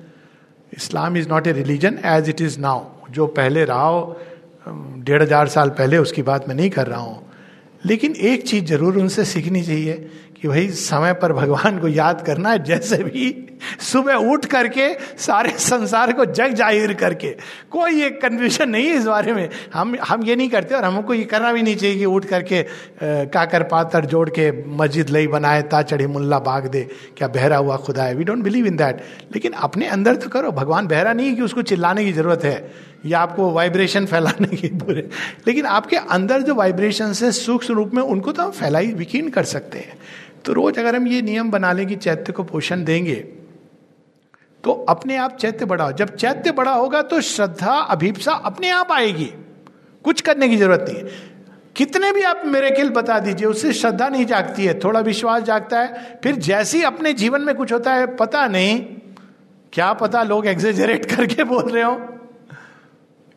Islam 0.73 1.17
is 1.17 1.29
not 1.29 1.47
a 1.47 1.53
religion 1.53 1.99
as 2.07 2.29
it 2.29 2.41
is 2.41 2.59
now 2.61 2.85
जो 3.11 3.27
पहले 3.29 3.65
रहा 3.65 3.83
हो, 3.83 4.21
डेढ़ 4.69 5.23
हज़ार 5.23 5.49
साल 5.49 5.71
पहले 5.79 5.99
उसकी 5.99 6.23
बात 6.23 6.49
मैं 6.49 6.55
नहीं 6.55 6.71
कर 6.71 6.87
रहा 6.87 7.01
हूँ। 7.01 7.23
लेकिन 7.87 8.15
एक 8.15 8.47
चीज़ 8.49 8.65
ज़रूर 8.65 8.99
उनसे 8.99 9.25
सीखनी 9.25 9.63
चाहिए 9.63 9.95
कि 10.41 10.49
भाई 10.49 10.69
समय 10.71 11.13
पर 11.15 11.33
भगवान 11.33 11.79
को 11.79 11.89
याद 11.89 12.21
करना 12.27 12.51
है, 12.51 12.63
जैसे 12.65 12.97
भी 12.97 13.31
सुबह 13.83 14.15
उठ 14.33 14.45
करके 14.47 14.89
सारे 15.19 15.51
संसार 15.61 16.13
को 16.13 16.25
जग 16.27 16.55
ज़ाहिर 16.55 16.93
करके। 16.95 17.29
कोई 17.71 18.03
एक 18.05 18.21
कन्फ्यूज़न 18.23 18.69
नहीं 18.71 18.87
है 18.87 18.97
इस 18.97 19.07
बारे 19.07 19.33
में। 19.33 19.49
हम 19.75 19.97
हम 20.03 20.25
ये 20.25 20.37
नहीं 20.37 20.49
करते 20.51 20.75
और 20.75 20.85
हमको 20.85 21.15
ये 21.15 21.25
करना 21.27 21.53
भी 21.53 21.63
नहीं 21.63 21.77
चाहिए 21.77 21.97
कि 21.99 22.05
उठ 22.07 22.25
करके 22.27 22.63
काकर 23.31 23.63
पातर 23.67 24.05
जोड़ 24.07 24.29
के 24.31 24.51
मस्जिद 24.77 25.11
लई 25.11 25.27
बनाए 25.29 25.63
ता 25.65 25.83
चढ़े 25.85 26.07
मुल्ला 26.09 26.39
बाग 26.41 26.67
दे, 26.69 26.83
क्या 27.17 27.29
बहरा 27.31 27.57
हुआ 27.59 27.77
खुदा 27.79 28.05
है 28.05 28.15
we 28.15 28.25
don't 28.25 28.43
believe 28.45 28.67
in 28.67 28.77
that 28.77 29.03
लेकिन 29.35 29.53
अपने 29.63 29.87
अंदर 29.89 30.17
तो 30.17 30.29
करो। 30.31 30.51
भगवान 30.53 30.87
बहरा 30.89 31.13
नहीं 31.13 31.29
है 31.29 31.35
कि 31.35 31.43
उसको 31.43 31.63
चिल्लाने 31.65 32.05
की 32.05 32.13
ज़रूरत 32.13 32.45
है 32.45 32.89
या 33.07 33.21
आपको 33.21 33.51
वाइब्रेशन 33.53 34.07
फैलाने 34.07 34.57
की 34.57 34.69
बुरे। 34.77 35.09
लेकिन 35.47 35.67
आपके 35.69 35.97
अंदर 35.97 36.43
जो 36.43 36.55
वाइब्रेशन 36.55 37.13
है, 37.15 37.31
सूक्ष्म 37.33 37.75
रूप 37.75 37.95
में 37.95 38.03
उनको 38.05 38.33
तो 38.33 38.43
हम 38.43 38.51
फैलाई 38.53 38.93
विकीन 38.95 39.29
कर 39.31 39.45
सकते 39.47 39.79
हैं। 39.79 39.99
तो 40.45 40.53
रोज 40.53 40.79
अगर 40.79 40.97
हम 40.97 41.07
ये 41.09 41.21
नियम 41.23 41.51
बना 41.51 41.73
लें 41.73 41.87
कि 41.87 41.97
चैत्य 41.99 42.33
को 42.33 42.43
पोषण 42.45 42.85
देंगे 42.85 43.15
तो 44.65 44.73
अपने 44.89 45.17
आप 45.17 45.37
चैत्य 45.37 45.65
बढ़ाओ 45.65 45.93
जब 45.93 46.17
चैत्य 46.17 46.53
बड़ा 46.53 46.73
होगा 46.73 47.03
तो 47.03 47.21
श्रद्धा, 47.21 47.73
अभिप्सा 47.73 48.33
अपने 48.33 48.71
आप 48.71 48.93
आएगी। 48.93 49.33
कुछ 50.05 50.21
करने 50.21 50.49
की 50.49 50.57
ज़रूरत 50.57 50.85
नहीं 50.89 51.03
कितने 51.77 52.13
भी 52.13 52.23
आप 52.23 52.43
मेरे 52.45 52.71
खेल 52.71 52.91
बता 52.91 53.19
दीजिए, 53.19 53.47
उससे 53.49 53.73
श्रद्धा 53.73 54.09
नहीं 54.09 54.27
जागती 54.27 54.65
है, 54.65 54.79
थोड़ा 54.81 55.01
विश्वास 55.01 55.43
जागता 55.43 55.81
है, 55.81 56.21
फिर 56.23 56.37
जैसे 56.37 56.79
ही 56.79 56.85
अपने 56.85 57.13
जीवन 57.13 57.41
में 57.41 57.55
कुछ 57.55 57.73
होता 57.73 57.95
है, 57.95 58.17
पता 58.17 58.47
नहीं, 58.47 58.81
क्या 59.73 59.93
पता 59.93 60.23
लोग 60.23 60.47
एग्जेजरेट 60.47 61.17
करके 61.17 61.45
बोल 61.45 61.71
रहे 61.71 61.83
हो। 61.83 61.95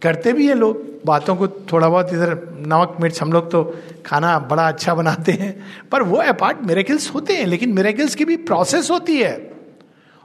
करते 0.01 0.33
भी 0.33 0.47
है 0.47 0.53
लोग। 0.53 1.01
बातों 1.05 1.35
को 1.35 1.47
थोड़ा 1.47 1.89
बहुत 1.89 2.13
इधर 2.13 2.55
नमक, 2.67 2.97
मिर्च, 3.01 3.21
हम 3.21 3.33
लोग 3.33 3.51
तो 3.51 3.79
खाना 4.05 4.39
बड़ा 4.39 4.67
अच्छा 4.67 4.93
बनाते 4.93 5.31
हैं। 5.31 5.63
पर 5.91 6.03
वो 6.03 6.17
अपार्ट 6.17 6.57
मेरेकिल्स 6.63 7.13
होते 7.13 7.33
हैं, 7.33 7.45
लेकिन 7.45 7.73
मेरेकिल्स 7.73 8.15
की 8.15 8.25
भी 8.25 8.37
प्रोसेस 8.37 8.91
होती 8.91 9.17
है। 9.17 9.52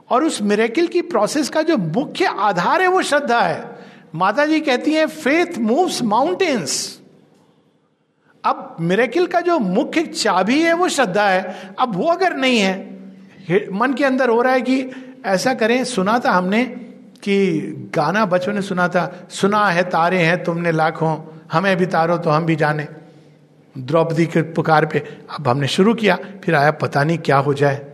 और 0.09 0.23
उस 0.23 0.41
मेरेकिल 0.41 0.87
की 0.87 1.01
प्रोसेस 1.01 1.49
का 1.49 1.61
जो 1.61 1.77
मुख्य 1.77 2.25
आधार 2.25 2.81
है, 2.81 2.87
वो 2.87 3.01
श्रद्धा 3.01 3.39
है। 3.39 3.77
माता 4.15 4.45
जी 4.45 4.59
कहती 4.59 4.93
हैं 4.93 5.07
फेथ 5.07 5.57
मूव्स 5.59 6.01
माउंटेन्स 6.03 6.99
अब 8.43 8.75
मेरेकिल 8.81 9.25
का 9.27 9.41
जो 9.41 9.57
मुख्य 9.59 10.03
चाबी 10.03 10.59
है, 10.61 10.73
वो 10.73 10.87
श्रद्धा 10.89 11.27
है। 11.29 11.75
अब 11.79 11.95
वो 11.95 12.07
अगर 12.07 12.35
नहीं 12.35 12.59
है 12.59 13.67
मन 13.73 13.93
के 13.93 14.03
अंदर 14.05 14.29
हो 14.29 14.41
रहा 14.41 14.53
है 14.53 14.61
कि 14.61 14.91
ऐसा 15.25 15.53
करें, 15.53 15.83
सुना 15.83 16.17
था 16.19 16.31
हमने 16.31 16.63
कि 17.23 17.91
गाना 17.95 18.25
बच्चों 18.25 18.53
ने 18.53 18.61
सुना 18.61 18.87
था, 18.87 19.27
सुना 19.29 19.65
है 19.67 19.83
तारे 19.83 20.17
हैं 20.17 20.43
तुमने 20.43 20.71
लाखों, 20.71 21.15
हमें 21.51 21.75
भी 21.77 21.85
तारो 21.85 22.17
तो 22.17 22.29
हम 22.29 22.45
भी 22.45 22.55
जाने। 22.55 22.87
द्रौपदी 23.75 24.25
के 24.25 24.41
पुकार 24.53 24.85
पे 24.85 24.99
अब 25.31 25.47
हमने 25.47 25.67
शुरू 25.67 25.93
किया, 25.93 26.17
फिर 26.43 26.55
आया, 26.55 26.71
पता 26.71 27.03
नहीं 27.03 27.17
क्या 27.17 27.37
हो 27.37 27.53
जाए। 27.53 27.85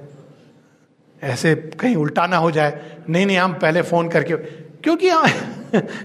ऐसे 1.25 1.55
कहीं 1.79 1.95
उल्टा 1.95 2.25
ना 2.27 2.37
हो 2.37 2.51
जाए। 2.51 2.97
नहीं 3.09 3.25
नहीं, 3.25 3.37
हम 3.37 3.53
पहले 3.53 3.81
फ़ोन 3.81 4.09
करके, 4.09 4.35
क्योंकि 4.83 5.09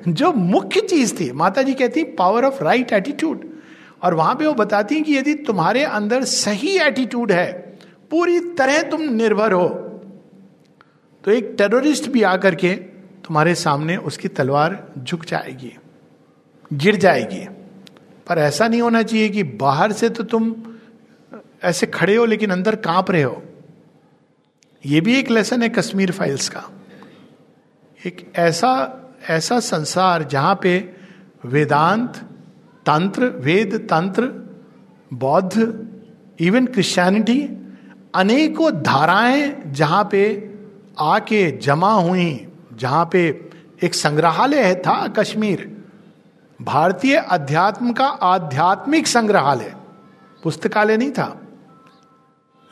जो 0.09 0.33
मुख्य 0.33 0.81
चीज़ 0.81 1.15
थी 1.15 1.31
माता 1.33 1.63
जी 1.63 1.75
कहती 1.75 2.03
पावर 2.19 2.45
ऑफ़ 2.45 2.63
राइट 2.65 2.93
एटीट्यूड 2.93 3.45
और 4.03 4.15
वहाँ 4.15 4.35
पे 4.35 4.47
वो 4.47 4.55
बताती 4.55 4.95
हैं 4.95 5.05
कि 5.05 5.17
यदि 5.17 5.35
तुम्हारे 5.47 5.83
अंदर 5.85 6.25
सही 6.25 6.77
एटीट्यूड 6.79 7.33
है, 7.33 7.53
पूरी 8.11 8.41
तरह 8.55 8.83
तुम 8.83 9.03
निर्भर 9.03 9.53
हो। 9.53 9.69
तो 11.25 11.31
एक 11.31 11.55
टेररिस्ट 11.59 12.09
भी 12.09 12.23
आकर 12.23 12.55
के 12.55 12.75
तुम्हारे 13.25 13.55
सामने 13.55 13.97
उसकी 13.97 14.29
तलवार 14.29 14.77
झुक 14.99 15.25
जाएगी, 15.25 15.73
गिर 16.71 16.97
जाएगी। 16.97 17.47
पर 18.27 18.39
ऐसा 18.39 18.69
नहीं 18.69 18.81
होना 18.83 19.03
चाहिए 19.03 19.29
कि 19.29 19.43
बाहर 19.43 19.93
से 19.93 20.09
तो 20.09 20.25
तुम 20.25 20.55
ऐसे 21.65 21.87
खड़े 21.89 22.17
हो, 22.17 22.25
लेकिन 22.25 22.51
अंदर 22.51 22.77
काँप 22.79 23.11
रहे 23.11 23.23
हो। 23.23 23.43
यह 24.87 25.01
भी 25.01 25.19
एक 25.19 25.31
लेसन 25.31 25.63
है 25.63 25.69
कश्मीर 25.69 26.13
फाइल्स 26.13 26.49
का। 26.49 26.65
एक 28.07 28.33
ऐसा 28.37 28.97
ऐसा 29.29 29.61
संसार 29.61 30.23
जहाँ 30.23 30.61
पे 30.63 30.95
वेदांत, 31.45 32.17
तंत्र, 32.87 33.25
वेद, 33.25 33.75
तंत्र, 33.75 34.23
बौद्ध 35.13 35.89
इवन 36.41 36.67
क्रिश्चियनिटी 36.67 37.49
अनेकों 38.15 38.73
धाराएँ 38.73 39.63
जहाँ 39.67 40.09
पे 40.13 40.55
आके 40.99 41.59
जमा 41.59 41.93
हुई, 41.93 42.49
जहाँ 42.75 43.09
पे 43.13 43.51
एक 43.83 43.95
संग्रहालय 43.95 44.75
था 44.75 45.09
कश्मीर। 45.09 45.85
भारतीय 46.63 47.17
अध्यात्म 47.17 47.93
का 47.93 48.07
आध्यात्मिक 48.07 49.07
संग्रहालय। 49.07 49.75
पुस्तकालय 50.43 50.97
नहीं 50.97 51.11
था। 51.11 51.40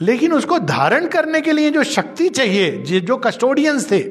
लेकिन 0.01 0.33
उसको 0.33 0.59
धारण 0.59 1.07
करने 1.07 1.41
के 1.41 1.53
लिए 1.53 1.71
जो 1.71 1.85
शक्ति 1.85 2.29
चाहिए, 2.29 3.01
जो 3.01 3.17
कस्टोडियंस 3.17 3.91
थे, 3.91 4.03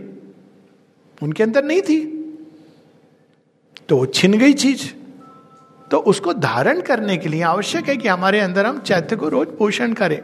उनके 1.24 1.44
अंदर 1.44 1.64
नहीं 1.64 1.82
थी। 1.82 2.06
तो 3.90 4.06
छिन 4.06 4.34
गई 4.34 4.54
चीज़। 4.54 4.94
तो 5.92 5.98
उसको 5.98 6.34
धारण 6.34 6.82
करने 6.82 7.18
के 7.18 7.30
लिए 7.30 7.42
आवश्यक 7.42 7.90
है 7.90 7.98
कि 7.98 8.08
हमारे 8.08 8.40
अंदर 8.40 8.66
हम 8.66 8.80
चैत्य 8.80 9.16
को 9.16 9.30
रोज 9.30 9.48
पोषण 9.48 9.94
करें। 9.94 10.20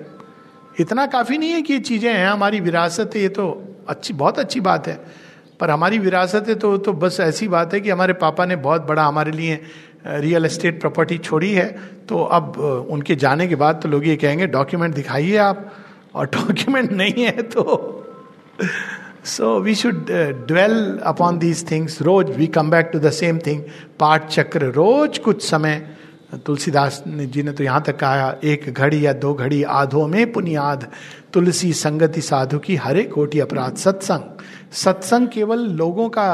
इतना 0.79 1.05
काफ़ी 1.05 1.38
नहीं 1.38 1.50
है 1.50 1.62
कि 1.62 1.74
ये 1.74 1.79
चीज़ें 1.79 2.13
हैं, 2.13 2.27
हमारी 2.27 2.60
विरासत 2.60 3.12
है, 3.15 3.22
ये 3.22 3.29
तो 3.29 3.75
अच्छी, 3.88 4.13
बहुत 4.13 4.39
अच्छी 4.39 4.60
बात 4.60 4.88
है। 4.88 5.00
पर 5.60 5.70
हमारी 5.70 6.00
विरासत 6.00 6.46
है 6.48 6.55
तो 6.55 6.77
तो 6.77 6.93
बस 6.93 7.17
ऐसी 7.20 7.48
बात 7.48 7.74
है 7.74 7.79
कि 7.82 7.89
हमारे 7.89 8.13
पापा 8.13 8.46
ने 8.46 8.55
बहुत 8.55 8.82
बड़ा 8.82 9.03
हमारे 9.03 9.32
लिए 9.32 9.62
रियल 10.06 10.46
एस्टेट 10.46 10.80
प्रॉपर्टी 10.82 11.18
छोड़ी 11.20 11.52
है 11.54 11.68
तो 12.10 12.24
अब 12.34 12.58
उनके 12.92 13.16
जाने 13.16 13.48
के 13.48 13.56
बाद 13.56 13.80
तो 13.84 13.90
लोग 13.90 14.08
ये 14.08 14.16
कहेंगे, 14.16 14.48
डॉक्यूमेंट 14.50 14.96
दिखाइए 14.96 15.38
आप। 15.40 15.72
और 16.16 16.26
डॉक्यूमेंट 16.34 16.92
नहीं 16.92 17.24
है 17.26 17.42
तो 17.44 17.64
so 19.26 19.60
we 19.62 19.76
should 19.76 20.06
dwell 20.48 20.98
upon 21.06 21.38
these 21.40 21.70
things 21.72 22.02
rose 22.02 22.30
we 22.38 22.48
come 22.50 22.70
back 22.70 22.90
to 22.94 23.00
the 23.00 23.10
same 23.14 23.40
thing 23.40 23.62
पाठ 24.00 24.30
चक्र 24.30 24.72
रोज 24.72 25.18
कुछ 25.18 25.44
समय। 25.44 25.86
तुलसीदास 26.46 27.04
जी 27.08 27.44
ने 27.44 27.52
तो 27.52 27.64
यहाँ 27.64 27.82
तक 27.82 27.98
कहा, 27.98 28.36
एक 28.44 28.74
घड़ी 28.74 29.06
या 29.06 29.14
दो 29.14 29.34
घड़ी 29.34 29.62
आधो 29.64 30.06
में 30.08 30.32
पुनियाद। 30.32 30.88
तुलसी 31.34 31.72
संगति 31.74 32.22
साधु 32.22 32.60
की 32.60 32.76
हरे 32.76 33.04
कोटि 33.06 33.40
अपराध 33.40 33.76
सत्संग। 33.78 34.42
सत्संग 34.74 35.28
केवल 35.28 35.60
लोगों 35.78 36.10
का 36.10 36.30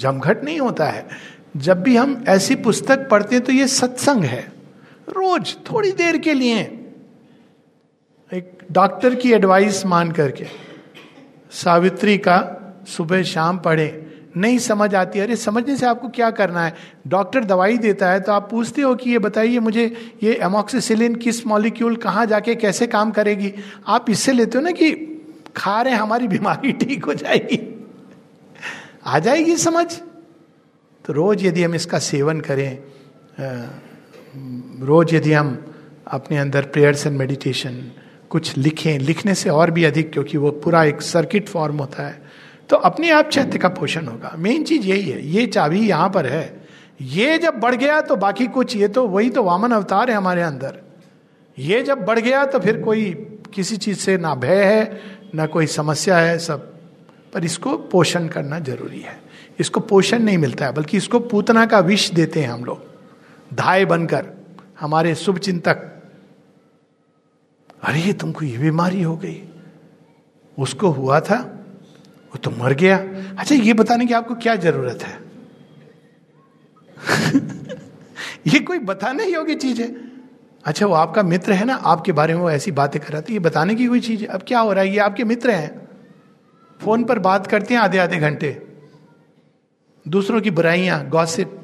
जमघट 0.00 0.44
नहीं 0.44 0.60
होता 0.60 0.86
है। 0.86 1.06
जब 1.54 1.82
भी 1.82 1.96
हम 1.96 2.24
ऐसी 2.28 2.54
पुस्तक 2.54 3.08
पढ़ते 3.08 3.34
हैं 3.34 3.44
तो 3.44 3.52
ये 3.52 3.66
सत्संग 3.68 4.24
है। 4.24 4.52
रोज, 5.08 5.56
थोड़ी 5.70 5.92
देर 5.92 6.16
के 6.18 6.34
लिए। 6.34 6.60
एक 8.32 8.58
डॉक्टर 8.72 9.14
की 9.14 9.32
एडवाइस 9.32 9.84
मान 9.86 10.12
करके, 10.12 10.46
सावित्री 11.52 12.16
का 12.18 12.38
सुबह 12.88 13.22
शाम 13.22 13.58
पढ़े, 13.58 14.06
नहीं 14.36 14.58
समझ 14.58 14.94
आती, 14.94 15.18
अरे 15.18 15.36
समझने 15.36 15.76
से 15.76 15.86
आपको 15.86 16.08
क्या 16.08 16.30
करना 16.30 16.64
है? 16.64 16.74
डॉक्टर 17.06 17.44
दवाई 17.44 17.76
देता 17.78 18.10
है 18.10 18.20
तो 18.20 18.32
आप 18.32 18.48
पूछते 18.50 18.82
हो 18.82 18.94
कि 18.94 19.10
ये 19.10 19.18
बताइए 19.18 19.58
मुझे, 19.58 19.84
ये 20.22 20.38
एमोक्सिसिलिन 20.42 21.14
किस 21.14 21.46
मॉलिक्यूल 21.46 21.96
कहाँ 21.96 22.24
जाके 22.26 22.54
कैसे 22.54 22.86
काम 22.86 23.10
करेगी? 23.10 23.52
आप 23.86 24.10
इससे 24.10 24.32
लेते 24.32 24.58
हो 24.58 24.64
ना 24.64 24.70
कि 24.70 24.90
खा 25.56 25.80
रहे 25.82 25.94
हमारी 25.94 26.28
बीमारी 26.34 26.72
ठीक 26.72 27.04
हो 27.04 27.14
जाएगी। 27.14 27.60
आ 29.06 29.18
जाएगी 29.18 29.56
समझ। 29.56 29.86
तो 31.04 31.12
रोज 31.12 31.44
यदि 31.46 31.62
हम 31.62 31.74
इसका 31.74 31.98
सेवन 32.00 32.40
करें 32.40 32.78
रोज 34.86 35.14
यदि 35.14 35.32
हम 35.32 35.56
अपने 36.08 36.38
अंदर 36.38 36.66
प्रेयर्स 36.66 37.06
एंड 37.06 37.16
मेडिटेशन 37.18 37.82
कुछ 38.30 38.56
लिखें, 38.56 38.98
लिखने 38.98 39.34
से 39.34 39.50
और 39.50 39.70
भी 39.70 39.84
अधिक 39.84 40.12
क्योंकि 40.12 40.38
वो 40.38 40.50
पूरा 40.62 40.84
एक 40.84 41.02
सर्किट 41.02 41.48
फॉर्म 41.48 41.76
होता 41.78 42.06
है 42.06 42.20
तो 42.70 42.76
अपने 42.78 43.10
आप 43.10 43.28
चैत्य 43.28 43.58
का 43.58 43.68
पोषण 43.70 44.06
होगा। 44.06 44.34
मेन 44.38 44.64
चीज़ 44.64 44.86
यही 44.86 45.10
है, 45.10 45.26
ये 45.26 45.46
चाबी 45.46 45.80
यहाँ 45.80 46.08
पर 46.10 46.26
है। 46.26 46.62
ये 47.00 47.38
जब 47.38 47.58
बढ़ 47.60 47.74
गया 47.74 48.00
तो 48.00 48.16
बाकी 48.16 48.46
कुछ, 48.48 48.76
ये 48.76 48.88
तो 48.88 49.06
वही 49.08 49.30
तो 49.30 49.42
वामन 49.42 49.70
अवतार 49.72 50.10
है 50.10 50.16
हमारे 50.16 50.42
अंदर। 50.42 50.80
ये 51.58 51.82
जब 51.82 52.04
बढ़ 52.04 52.18
गया 52.20 52.44
तो 52.46 52.58
फिर 52.60 52.80
कोई 52.82 53.10
किसी 53.54 53.76
चीज़ 53.76 53.98
से 53.98 54.16
ना 54.18 54.34
भय 54.34 54.64
है, 54.64 55.00
ना 55.34 55.46
कोई 55.46 55.66
समस्या 55.68 56.18
है 56.18 56.38
सब, 56.38 56.60
पर 57.32 57.44
इसको 57.44 57.76
पोषण 57.90 58.28
करना 58.28 58.58
ज़रूरी 58.60 59.00
है। 59.00 59.20
इसको 59.62 59.80
पोषण 59.80 60.18
नहीं 60.18 60.38
मिलता 60.38 60.66
है, 60.66 60.72
बल्कि 60.72 60.96
इसको 60.96 61.20
पूतना 61.20 61.66
का 61.66 61.78
विष 61.78 62.10
देते 62.10 62.40
हैं 62.40 62.50
हम 62.50 62.64
लोग। 62.64 62.82
धाय 63.56 63.84
बनकर, 63.84 64.26
हमारे 64.80 65.14
शुभ 65.14 65.38
चिंतक 65.38 65.88
अरे 67.82 68.12
तुमको 68.12 68.44
ये 68.44 68.58
बीमारी 68.58 69.02
हो 69.02 69.16
गई। 69.16 69.48
उसको 70.58 70.88
हुआ 70.88 71.20
था, 71.20 71.36
वो 72.26 72.38
तो 72.38 72.50
मर 72.50 72.72
गया। 72.72 72.98
अच्छा 73.38 73.54
ये 73.54 73.72
बताने 73.72 74.06
की 74.06 74.14
आपको 74.14 74.34
क्या 74.34 74.56
ज़रूरत 74.56 75.02
है? 75.02 75.18
ये 78.54 78.60
कोई 78.60 78.78
बताने 78.78 79.26
योग्य 79.26 79.54
चीज़ 79.54 79.82
है। 79.82 79.94
अच्छा 80.64 80.86
वो 80.86 80.94
आपका 80.94 81.22
मित्र 81.22 81.52
है 81.52 81.64
ना, 81.64 81.74
आपके 81.74 82.12
बारे 82.12 82.34
में 82.34 82.40
वो 82.40 82.50
ऐसी 82.50 82.72
बातें 82.72 83.02
कर 83.02 83.12
रहा 83.12 83.20
था, 83.20 83.32
ये 83.32 83.38
बताने 83.38 83.74
की 83.74 83.86
कोई 83.86 84.00
चीज़ 84.00 84.20
है? 84.20 84.26
अब 84.26 84.42
क्या 84.46 84.60
हो 84.60 84.72
रहा 84.72 84.84
है? 84.84 84.90
ये 84.90 84.98
आपके 84.98 85.24
मित्र 85.24 85.50
हैं। 85.50 85.88
फ़ोन 86.80 87.04
पर 87.04 87.18
बात 87.18 87.46
करते 87.46 87.74
हैं 87.74 87.80
आधे 87.80 87.98
आधे 87.98 88.16
घंटे। 88.16 88.71
दूसरों 90.08 90.40
की 90.40 90.50
बुराइयाँ 90.50 91.08
गॉसिप 91.08 91.58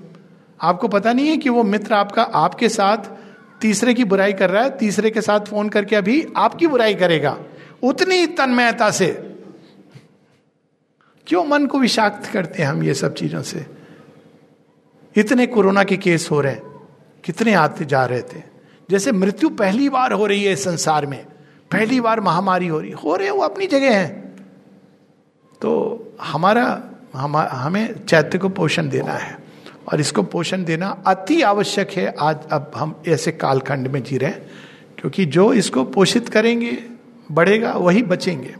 आपको 0.60 0.88
पता 0.88 1.12
नहीं 1.12 1.28
है 1.28 1.36
कि 1.36 1.48
वो 1.48 1.62
मित्र 1.62 1.94
आपका 1.94 2.22
आपके 2.22 2.68
साथ 2.68 3.10
तीसरे 3.60 3.94
की 3.94 4.04
बुराई 4.04 4.32
कर 4.32 4.50
रहा 4.50 4.62
है, 4.64 4.76
तीसरे 4.78 5.10
के 5.10 5.20
साथ 5.20 5.40
फ़ोन 5.40 5.68
करके 5.68 5.96
अभी 5.96 6.26
आपकी 6.36 6.66
बुराई 6.66 6.94
करेगा। 6.94 7.36
उतनी 7.82 8.26
तन्मयता 8.26 8.90
से। 8.90 9.06
क्यों 11.26 11.44
मन 11.44 11.66
को 11.66 11.78
विषाक्त 11.78 12.30
करते 12.32 12.62
हैं 12.62 12.70
हम 12.70 12.82
ये 12.82 12.94
सब 12.94 13.14
चीज़ों 13.14 13.42
से? 13.42 13.66
इतने 15.16 15.46
कोरोना 15.46 15.84
के 15.84 15.96
केस 15.96 16.28
हो 16.30 16.40
रहे 16.40 16.52
हैं, 16.52 16.62
कितने 17.24 17.54
आते 17.54 17.84
जा 17.84 18.04
रहे 18.04 18.22
थे। 18.22 18.42
जैसे 18.90 19.12
मृत्यु 19.12 19.48
पहली 19.48 19.88
बार 19.88 20.12
हो 20.12 20.26
रही 20.26 20.44
है 20.44 20.56
संसार 20.56 21.06
में, 21.06 21.24
पहली 21.70 22.00
बार 22.00 22.20
महामारी 22.20 22.66
हो 22.66 22.80
रही 22.80 22.90
हो 22.90 23.16
रहे 23.16 23.30
वो 23.30 23.40
अपनी 23.40 23.66
जगह 23.66 23.96
है। 23.98 24.08
तो 25.60 26.16
हमारा 26.20 26.87
हम, 27.18 27.36
हमें 27.36 28.06
चैत्य 28.06 28.38
को 28.38 28.48
पोषण 28.48 28.88
देना 28.88 29.12
है। 29.12 29.38
और 29.92 30.00
इसको 30.00 30.22
पोषण 30.22 30.64
देना 30.64 31.02
अति 31.06 31.42
आवश्यक 31.42 31.90
है। 31.90 32.14
आज 32.20 32.38
अब 32.52 32.70
हम 32.76 33.02
ऐसे 33.08 33.32
कालखंड 33.32 33.88
में 33.88 34.02
जी 34.02 34.18
रहे 34.18 34.30
हैं, 34.30 34.50
क्योंकि 34.98 35.24
जो 35.24 35.52
इसको 35.52 35.84
पोषित 35.84 36.28
करेंगे, 36.28 36.84
बढ़ेगा, 37.32 37.72
वही 37.72 38.02
बचेंगे। 38.02 38.54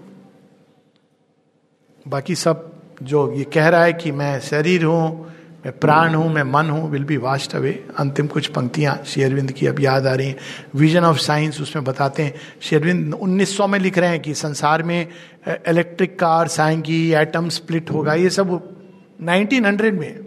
बाकी 2.09 2.35
सब 2.35 2.73
जो 3.03 3.33
ये 3.33 3.45
कह 3.45 3.69
रहा 3.69 3.85
है 3.85 3.93
कि 3.93 4.13
मैं 4.13 4.41
शरीर 4.41 4.85
हूँ 4.85 5.33
मैं 5.67 5.79
प्राण 5.79 6.15
हूँ, 6.15 6.33
मैं 6.33 6.43
मन 6.43 6.71
हूँ 6.71 6.91
विल 6.91 7.05
बी 7.05 7.17
वास्ट 7.17 7.55
अवे 7.55 7.89
अंतिम 7.99 8.27
कुछ 8.27 8.47
पंक्तियाँ 8.47 9.03
शेरविंद 9.07 9.53
की 9.53 9.67
अब 9.67 9.81
याद 9.81 10.07
आ 10.07 10.15
रही 10.15 10.29
हैं। 10.29 10.37
विजन 10.77 11.05
ऑफ़ 11.05 11.19
साइंस 11.19 11.61
उसमें 11.61 11.85
बताते 11.85 12.23
हैं। 12.23 12.35
शेरविंद 12.61 13.15
1900 13.15 13.67
में 13.67 13.79
लिख 13.79 13.99
रहे 13.99 14.11
हैं 14.11 14.21
कि 14.21 14.35
संसार 14.35 14.83
में 14.83 15.09
इलेक्ट्रिक 15.49 16.19
कार 16.19 16.49
आएँगी 16.61 17.13
एटम 17.13 17.49
स्प्लिट 17.49 17.91
होगा। 17.91 18.15
ये 18.15 18.31
सब 18.31 18.77
1900 19.23 19.95
में 19.95 20.19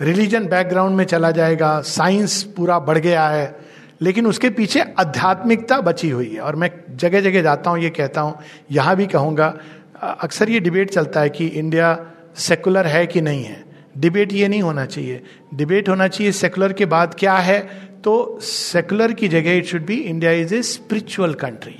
रिलीजन 0.00 0.46
बैकग्राउंड 0.46 0.96
में 0.96 1.04
चला 1.04 1.30
जाएगा। 1.30 1.80
साइंस 1.80 2.42
पूरा 2.42 2.78
बढ़ 2.78 2.98
गया 2.98 3.28
है। 3.28 3.58
लेकिन 4.00 4.26
उसके 4.26 4.50
पीछे 4.50 4.80
आध्यात्मिकता 4.80 5.80
बची 5.80 6.10
हुई 6.10 6.34
है। 6.34 6.40
और 6.40 6.56
मैं 6.56 6.70
जगह 6.96 7.20
जगह 7.20 7.42
जाता 7.42 7.70
हूँ, 7.70 7.78
ये 7.78 7.90
कहता 7.90 8.20
हूँ, 8.20 8.38
यहाँ 8.70 8.96
भी 8.96 9.06
कहूँगा 9.06 9.58
अक्सर 10.02 10.50
ये 10.50 10.60
डिबेट 10.60 10.90
चलता 10.90 11.20
है 11.20 11.30
कि 11.30 11.46
इंडिया 11.46 12.06
सेकुलर 12.36 12.86
है 12.86 13.06
कि 13.06 13.20
नहीं 13.20 13.44
है। 13.44 13.69
डिबेट 14.00 14.32
ये 14.32 14.48
नहीं 14.48 14.62
होना 14.62 14.86
चाहिए। 14.86 15.22
डिबेट 15.54 15.88
होना 15.88 16.08
चाहिए 16.08 16.32
सेकुलर 16.32 16.72
के 16.72 16.86
बाद 16.86 17.14
क्या 17.18 17.36
है? 17.38 17.60
तो 18.04 18.38
सेकुलर 18.42 19.12
की 19.12 19.28
जगह 19.28 19.56
it 19.56 19.66
should 19.66 19.84
be 19.86 19.94
India 19.94 20.30
is 20.32 20.54
a 20.54 20.62
spiritual 20.64 21.34
country 21.34 21.76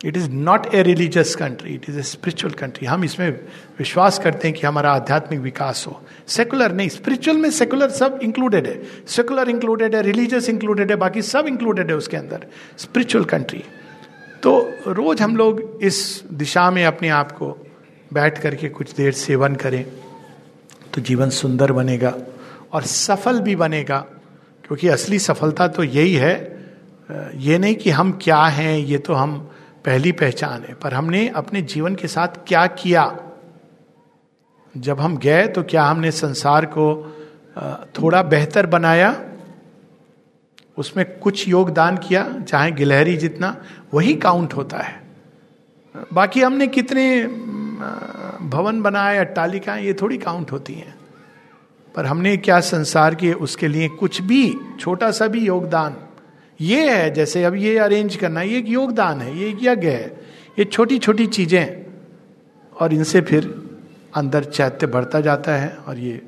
it 0.00 0.16
is 0.16 0.28
not 0.30 0.66
a 0.74 0.82
religious 0.82 1.34
country 1.36 1.74
it 1.74 1.88
is 1.88 1.98
a 1.98 2.02
spiritual 2.02 2.52
country 2.54 2.86
हम 2.86 3.04
इसमें 3.04 3.28
विश्वास 3.78 4.18
करते 4.18 4.48
हैं 4.48 4.56
कि 4.56 4.66
हमारा 4.66 4.90
आध्यात्मिक 4.92 5.40
विकास 5.40 5.84
हो। 5.86 6.00
सेकुलर 6.28 6.72
नहीं 6.72 6.88
स्पिरिचुअल 6.88 7.36
में 7.36 7.50
सेकुलर 7.50 7.90
सब 7.90 8.18
इंक्लूडेड 8.22 8.66
है। 8.66 8.80
सेकुलर 9.08 9.48
इंक्लूडेड 9.48 9.94
है 9.94 10.02
रिलीजियस 10.02 10.48
इंक्लूडेड 10.48 10.90
है, 10.90 10.96
बाकी 10.96 11.22
सब 11.22 11.46
इंक्लूडेड 11.48 11.90
है 11.90 11.96
उसके 11.96 12.16
अंदर। 12.16 12.46
स्पिरिचुअल 12.78 13.24
कंट्री 13.24 13.62
तो 14.42 14.58
रोज 14.86 15.22
हम 15.22 15.36
लोग 15.36 15.78
इस 15.82 16.24
दिशा 16.32 16.70
में 16.70 16.84
अपने 16.84 17.08
आप 17.08 17.32
को 17.32 17.56
बैठ 18.12 18.38
करके 18.38 18.68
कुछ 18.68 18.94
देर 18.94 19.12
सेवन 19.12 19.54
करें। 19.54 19.84
तो 20.96 21.02
जीवन 21.02 21.30
सुंदर 21.30 21.72
बनेगा 21.72 22.14
और 22.72 22.82
सफल 22.82 23.40
भी 23.40 23.54
बनेगा, 23.56 23.98
क्योंकि 24.64 24.88
असली 24.88 25.18
सफलता 25.18 25.66
तो 25.68 25.84
यही 25.84 26.14
है, 26.14 26.34
ये 27.36 27.58
नहीं 27.58 27.74
कि 27.74 27.90
हम 27.90 28.12
क्या 28.22 28.38
हैं, 28.38 28.78
ये 28.78 28.98
तो 28.98 29.14
हम 29.14 29.36
पहली 29.84 30.12
पहचान 30.12 30.62
है, 30.62 30.74
पर 30.74 30.94
हमने 30.94 31.28
अपने 31.28 31.62
जीवन 31.62 31.94
के 31.94 32.08
साथ 32.08 32.28
क्या 32.48 32.66
किया? 32.66 33.04
जब 34.74 35.00
हम 35.00 35.16
गए 35.16 35.46
तो 35.46 35.62
क्या 35.62 35.84
हमने 35.84 36.10
संसार 36.10 36.66
को 36.66 36.88
थोड़ा 37.94 38.22
बेहतर 38.22 38.66
बनाया? 38.66 39.14
उसमें 40.78 41.04
कुछ 41.18 41.46
योगदान 41.48 41.96
किया, 41.98 42.28
चाहे 42.40 42.70
गिलहरी 42.72 43.16
जितना, 43.16 43.56
वही 43.94 44.14
काउंट 44.16 44.54
होता 44.54 44.78
है। 44.78 45.00
बाकी 46.12 46.42
हमने 46.42 46.66
कितने 46.66 47.06
भवन 48.42 48.80
बनाए, 48.82 49.16
अट्टालिकाएँ, 49.18 49.84
ये 49.84 49.94
थोड़ी 49.94 50.18
काउंट 50.18 50.52
होती 50.52 50.74
हैं। 50.74 50.94
पर 51.94 52.06
हमने 52.06 52.36
क्या 52.36 52.60
संसार 52.60 53.14
के, 53.14 53.32
उसके 53.32 53.68
लिए 53.68 53.88
कुछ 53.88 54.20
भी, 54.22 54.54
छोटा 54.80 55.10
सा 55.10 55.26
भी 55.26 55.40
योगदान, 55.40 55.96
ये 56.60 56.90
है, 56.90 57.10
जैसे 57.10 57.44
अब 57.44 57.54
ये 57.54 57.76
अरेंज 57.78 58.16
करना, 58.16 58.42
ये 58.42 58.58
एक 58.58 58.68
योगदान 58.68 59.20
है, 59.20 59.38
ये 59.38 59.48
एक 59.48 59.58
यज्ञ 59.62 59.88
है, 59.88 60.06
ये 60.58 60.64
छोटी 60.64 60.98
छोटी 60.98 61.26
चीज़ें, 61.26 61.84
और 62.72 62.92
इनसे 62.92 63.20
फिर 63.20 63.52
अंदर 64.14 64.44
चैत्य 64.44 64.86
बढ़ता 64.86 65.20
जाता 65.20 65.54
है, 65.54 65.68
और 65.68 65.98
ये 65.98 66.22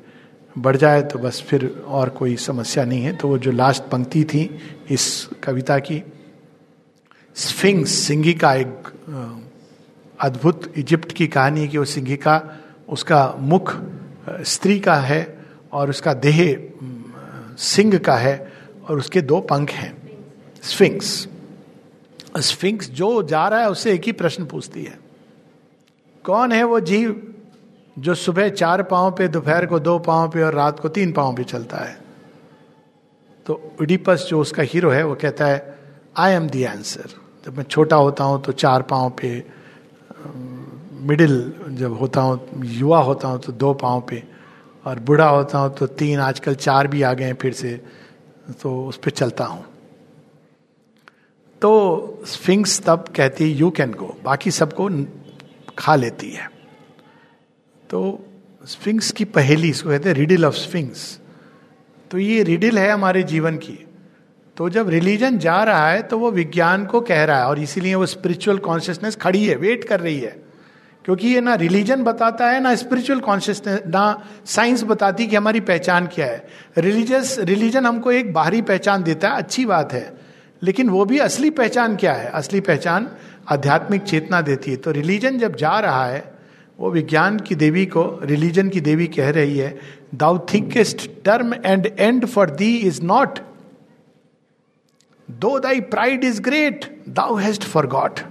बढ़ 0.55 0.77
जाए 0.77 1.01
तो 1.01 1.19
बस 1.19 1.41
फिर 1.41 1.65
और 1.87 2.09
कोई 2.09 2.35
समस्या 2.35 2.85
नहीं 2.85 3.03
है। 3.03 3.15
तो 3.15 3.27
वो 3.27 3.37
जो 3.37 3.51
लास्ट 3.51 3.83
पंक्ति 3.83 4.23
थी, 4.23 4.49
इस 4.89 5.29
कविता 5.43 5.79
की 5.79 6.01
स्फिंग्स 7.35 7.91
सिंगी 7.91 8.33
का 8.33 8.53
एक 8.53 8.87
अद्भुत 10.19 10.73
इजिप्ट 10.77 11.11
की 11.11 11.27
कहानी 11.27 11.67
कि 11.67 11.77
वो 11.77 11.85
सिंगिका 11.85 12.41
उसका 12.89 13.35
मुख 13.39 13.75
स्त्री 14.29 14.79
का 14.79 14.95
है 14.95 15.21
और 15.73 15.89
उसका 15.89 16.13
देह 16.13 16.37
सिंह 17.57 17.97
का 17.97 18.15
है 18.15 18.51
और 18.89 18.97
उसके 18.97 19.21
दो 19.21 19.39
पंख 19.41 19.71
हैं। 19.71 19.93
स्फिंक्स। 20.63 21.27
स्फिंक्स 22.37 22.89
जो 22.89 23.23
जा 23.23 23.47
रहा 23.47 23.59
है 23.59 23.69
उससे 23.69 23.93
एक 23.93 24.05
ही 24.05 24.11
प्रश्न 24.11 24.45
पूछती 24.45 24.83
है। 24.83 24.97
कौन 26.25 26.51
है 26.51 26.63
वो 26.63 26.79
जीव 26.79 27.21
जो 27.99 28.15
सुबह 28.15 28.49
चार 28.49 28.83
पाँव 28.83 29.11
पे, 29.11 29.27
दोपहर 29.27 29.65
को 29.65 29.79
दो 29.79 29.97
पाँव 29.99 30.29
पे 30.29 30.43
और 30.43 30.53
रात 30.53 30.79
को 30.79 30.89
तीन 30.89 31.11
पाँव 31.11 31.35
पे 31.35 31.43
चलता 31.43 31.77
है? 31.77 31.97
तो 33.45 33.73
उडीपस 33.81 34.27
जो 34.29 34.39
उसका 34.41 34.63
हीरो 34.63 34.89
है, 34.89 35.03
वो 35.03 35.15
कहता 35.15 35.45
है 35.45 35.79
आई 36.17 36.33
एम 36.33 36.47
दी 36.49 36.63
आंसर 36.63 37.09
जब 37.45 37.57
मैं 37.57 37.63
छोटा 37.63 37.95
होता 37.95 38.23
हूँ 38.23 38.41
तो 38.43 38.51
चार 38.51 38.81
पाँव 38.81 39.09
पे 39.21 39.58
मिडिल, 41.01 41.53
जब 41.69 41.97
होता 41.99 42.21
हूँ, 42.21 42.63
युवा 42.65 42.99
होता 43.01 43.27
हूँ 43.27 43.39
तो 43.41 43.51
दो 43.53 43.73
पाँव 43.75 44.01
पे, 44.09 44.23
और 44.85 44.99
बूढ़ा 44.99 45.27
होता 45.27 45.59
हूँ 45.59 45.73
तो 45.75 45.87
तीन, 45.87 46.19
आजकल 46.19 46.55
चार 46.57 46.87
भी 46.87 47.01
आ 47.01 47.13
गए 47.13 47.25
हैं 47.25 47.35
फिर 47.35 47.53
से 47.53 47.79
तो 48.61 48.85
उस 48.85 48.97
पर 48.97 49.11
चलता 49.11 49.45
हूँ। 49.45 49.65
तो 51.61 52.23
स्फिंक्स 52.27 52.79
तब 52.81 53.05
कहती 53.15 53.43
है 53.43 53.57
यू 53.57 53.69
कैन 53.71 53.91
गो 53.91 54.15
बाकी 54.23 54.51
सबको 54.51 54.89
खा 55.77 55.95
लेती 55.95 56.29
है। 56.29 56.47
तो 57.83 57.99
स्फिंक्स 58.63 59.11
की 59.11 59.25
पहेली, 59.27 59.69
इसको 59.69 59.89
कहते 59.89 60.09
हैं 60.09 60.15
रिडिल 60.15 60.45
ऑफ़ 60.45 60.55
स्फिंक्स 60.55 61.19
तो 62.11 62.17
ये 62.17 62.43
रिडिल 62.43 62.79
है 62.79 62.89
हमारे 62.91 63.23
जीवन 63.23 63.57
की। 63.57 63.77
तो 64.59 64.69
जब 64.69 64.89
रिलीजन 64.89 65.37
जा 65.37 65.63
रहा 65.63 65.89
है 65.89 66.01
तो 66.01 66.17
वो 66.17 66.31
विज्ञान 66.31 66.85
को 66.85 67.01
कह 67.01 67.23
रहा 67.23 67.37
है 67.37 67.45
और 67.45 67.59
इसीलिए 67.59 67.95
वो 67.95 68.05
स्पिरिचुअल 68.05 68.57
कॉन्शियसनेस 68.57 69.15
खड़ी 69.15 69.45
है 69.45 69.55
वेट 69.55 69.83
कर 69.83 69.99
रही 69.99 70.19
है। 70.19 70.43
क्योंकि 71.05 71.27
ये 71.27 71.41
ना 71.41 71.55
रिलीजन 71.55 72.03
बताता 72.03 72.49
है, 72.49 72.61
ना 72.61 72.75
स्पिरिचुअल 72.75 73.19
कॉन्शियसनेस 73.19 73.79
ना 73.87 74.27
साइंस 74.45 74.83
बताती 74.83 75.27
कि 75.27 75.35
हमारी 75.35 75.59
पहचान 75.59 76.07
क्या 76.07 76.25
है। 76.25 76.47
रिलीजियस 76.77 77.39
रिलीजन 77.39 77.85
हमको 77.85 78.11
एक 78.11 78.33
बाहरी 78.33 78.61
पहचान 78.61 79.03
देता 79.03 79.29
है, 79.29 79.35
अच्छी 79.35 79.65
बात 79.65 79.93
है। 79.93 80.13
लेकिन 80.63 80.89
वो 80.89 81.05
भी 81.05 81.17
असली 81.17 81.49
पहचान 81.49 81.95
क्या 81.95 82.13
है? 82.13 82.29
असली 82.29 82.59
पहचान 82.59 83.09
आध्यात्मिक 83.49 84.01
चेतना 84.01 84.41
देती 84.41 84.71
है। 84.71 84.77
तो 84.77 84.91
रिलीजन 84.91 85.37
जब 85.37 85.55
जा 85.55 85.79
रहा 85.79 86.05
है, 86.05 86.33
वो 86.79 86.91
विज्ञान 86.91 87.39
की 87.39 87.55
देवी 87.55 87.85
को, 87.85 88.19
रिलीजन 88.23 88.69
की 88.69 88.81
देवी 88.81 89.07
कह 89.07 89.29
रही 89.29 89.57
है 89.57 89.79
thou 90.15 90.39
thinkest 90.53 91.09
term 91.25 91.53
and 91.65 91.89
end 91.99 92.25
for 92.25 92.49
thee 92.49 92.77
is 92.77 93.01
not 93.01 93.39
Though 95.29 95.59
thy 95.59 95.79
pride 95.81 96.23
is 96.23 96.39
great, 96.39 97.13
thou 97.13 97.35
hast 97.35 97.63
forgot. 97.63 98.23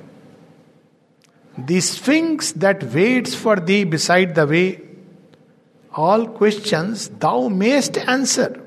The 1.57 1.81
sphinx 1.81 2.53
that 2.53 2.83
waits 2.93 3.35
for 3.35 3.57
thee 3.57 3.85
beside 3.85 4.35
the 4.35 4.47
way, 4.47 4.81
all 5.95 6.27
questions 6.27 7.09
thou 7.09 7.49
mayst 7.49 7.97
answer. 7.97 8.61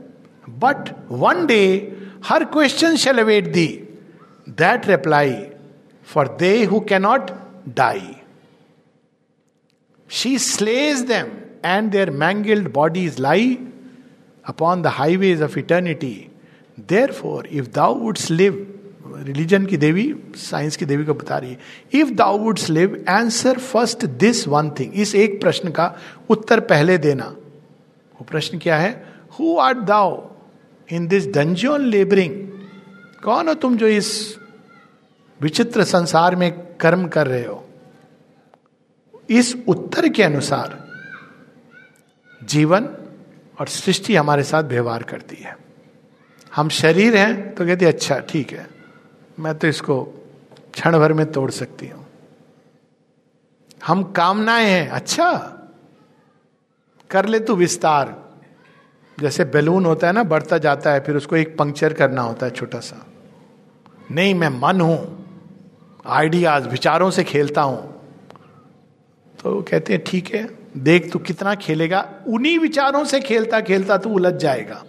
But 0.48 1.10
one 1.10 1.48
day 1.48 1.94
her 2.24 2.46
question 2.46 2.96
shall 2.98 3.20
await 3.20 3.54
thee. 3.54 3.86
That 4.48 4.88
reply 4.88 5.52
for 6.02 6.28
they 6.28 6.66
who 6.66 6.82
cannot 6.82 7.76
die. 7.76 8.22
She 10.08 10.38
slays 10.38 11.06
them, 11.06 11.60
and 11.64 11.92
their 11.92 12.12
mangled 12.12 12.74
bodies 12.74 13.20
lie 13.20 13.60
upon 14.46 14.82
the 14.82 14.90
highways 14.90 15.40
of 15.42 15.56
eternity. 15.56 16.31
Therefore, 16.80 17.46
if 17.46 17.68
thou 17.68 17.96
wouldst 17.96 18.32
live 18.32 18.78
religion 19.18 19.66
की 19.66 19.78
देवी 19.78 20.16
science 20.36 20.78
की 20.78 20.86
देवी 20.86 21.06
को 21.06 21.14
बता 21.14 21.38
रही 21.38 21.52
है 21.52 21.60
if 21.94 22.10
thou 22.10 22.38
wouldst 22.38 22.70
live 22.70 23.06
answer 23.10 23.60
first 23.60 24.06
this 24.06 24.48
one 24.48 24.70
thing 24.70 24.94
इस 24.94 25.16
एक 25.16 25.42
प्रश्न 25.42 25.70
का 25.70 25.98
उत्तर 26.30 26.60
पहले 26.60 26.98
देना। 26.98 27.26
वो 27.26 28.26
प्रश्न 28.32 28.58
क्या 28.58 28.78
है? 28.78 29.14
Who 29.40 29.58
art 29.58 29.74
thou 29.74 30.30
in 30.92 31.08
this 31.08 31.28
dungeon 31.28 31.82
labouring 31.82 32.48
कौन 33.24 33.48
हो 33.48 33.54
तुम 33.54 33.78
जो 33.78 33.88
इस 33.88 34.38
विचित्र 35.42 35.84
संसार 35.84 36.36
में 36.36 36.76
कर्म 36.76 37.08
कर 37.08 37.28
रहे 37.28 37.46
हो? 37.46 37.70
इस 39.30 39.58
उत्तर 39.68 40.08
के 40.08 40.24
अनुसार 40.24 40.88
जीवन 42.44 42.90
और 43.60 43.68
सृष्टि 43.68 44.16
हमारे 44.16 44.44
साथ 44.44 44.64
व्यवहार 44.64 45.04
करती 45.04 45.36
है। 45.36 45.61
हम 46.56 46.70
शरीर 46.70 47.18
हैं 47.18 47.56
तो 47.56 47.66
कहते 47.66 47.86
अच्छा 47.86 48.20
ठीक 48.20 48.52
है। 48.52 48.70
मैं 49.40 49.58
तो 49.58 49.68
इसको 49.68 50.04
क्षण 50.74 50.98
भर 51.00 51.14
में 51.14 51.32
तोड़ 51.32 51.52
सकती 51.52 51.88
हूँ। 51.88 52.06
हम 53.86 54.04
कामनाएँ 54.04 54.66
हैं 54.66 54.90
अच्छा। 54.90 55.34
कर 57.10 57.26
ले 57.26 57.40
तू 57.40 57.56
विस्तार। 57.56 58.32
जैसे 59.20 59.46
बैलून 59.46 59.86
होता 59.86 60.08
है 60.08 60.14
ना, 60.14 60.24
बढ़ता 60.24 60.58
जाता 60.58 60.92
है, 60.92 61.00
फिर 61.00 61.16
उसको 61.16 61.36
एक 61.36 61.58
पंक्चर 61.58 61.94
करना 61.94 62.22
होता 62.22 62.46
है 62.46 62.52
छोटा 62.52 62.80
सा। 62.80 63.06
नहीं, 64.12 64.36
मैं 64.36 64.50
मन 64.50 64.82
हूँ, 64.82 65.26
आइडियाज़, 66.06 66.68
विचारों 66.68 67.12
से 67.12 67.24
खेलता 67.24 67.62
हूँ। 67.62 67.82
तो 69.44 69.62
कहते 69.62 69.94
हैं, 69.94 70.04
ठीक 70.06 70.36
है, 70.36 70.50
देख 70.78 71.12
तू 71.14 71.20
कितना 71.20 71.56
खेलेगा। 71.56 72.10
उन्हीं 72.28 72.60
विचारों 72.60 73.06
से 73.06 73.20
खेलता 73.20 73.62
खेलता 73.62 73.98
तू 73.98 74.10
उलझ 74.10 74.34
जाएगा। 74.34 74.84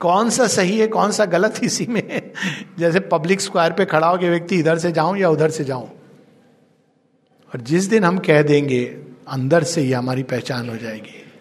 कौन 0.00 0.30
सा 0.30 0.46
सही 0.46 0.78
है, 0.78 0.86
कौन 0.86 1.12
सा 1.12 1.24
गलत 1.24 1.54
इसी 1.64 1.86
में? 1.86 2.32
जैसे 2.78 3.00
पब्लिक 3.00 3.40
स्क्वायर 3.40 3.72
पे 3.72 3.84
खड़ा 3.84 4.08
हो 4.08 4.18
के 4.18 4.30
व्यक्ति 4.30 4.56
इधर 4.56 4.78
से 4.78 4.92
जाऊँ 4.92 5.18
या 5.18 5.30
उधर 5.30 5.50
से 5.50 5.64
जाऊँ। 5.64 5.90
और 7.54 7.60
जिस 7.60 7.84
दिन 7.84 8.04
हम 8.04 8.18
कह 8.18 8.42
देंगे, 8.42 9.02
अंदर 9.28 9.62
से 9.62 9.80
ही 9.80 9.92
हमारी 9.92 10.22
पहचान 10.22 10.70
हो 10.70 10.76
जाएगी। 10.76 11.32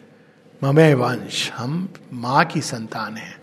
ममय 0.63 0.93
वंश, 0.93 1.51
हम 1.51 1.93
माँ 2.13 2.45
की 2.45 2.61
संतान 2.61 3.17
हैं 3.17 3.37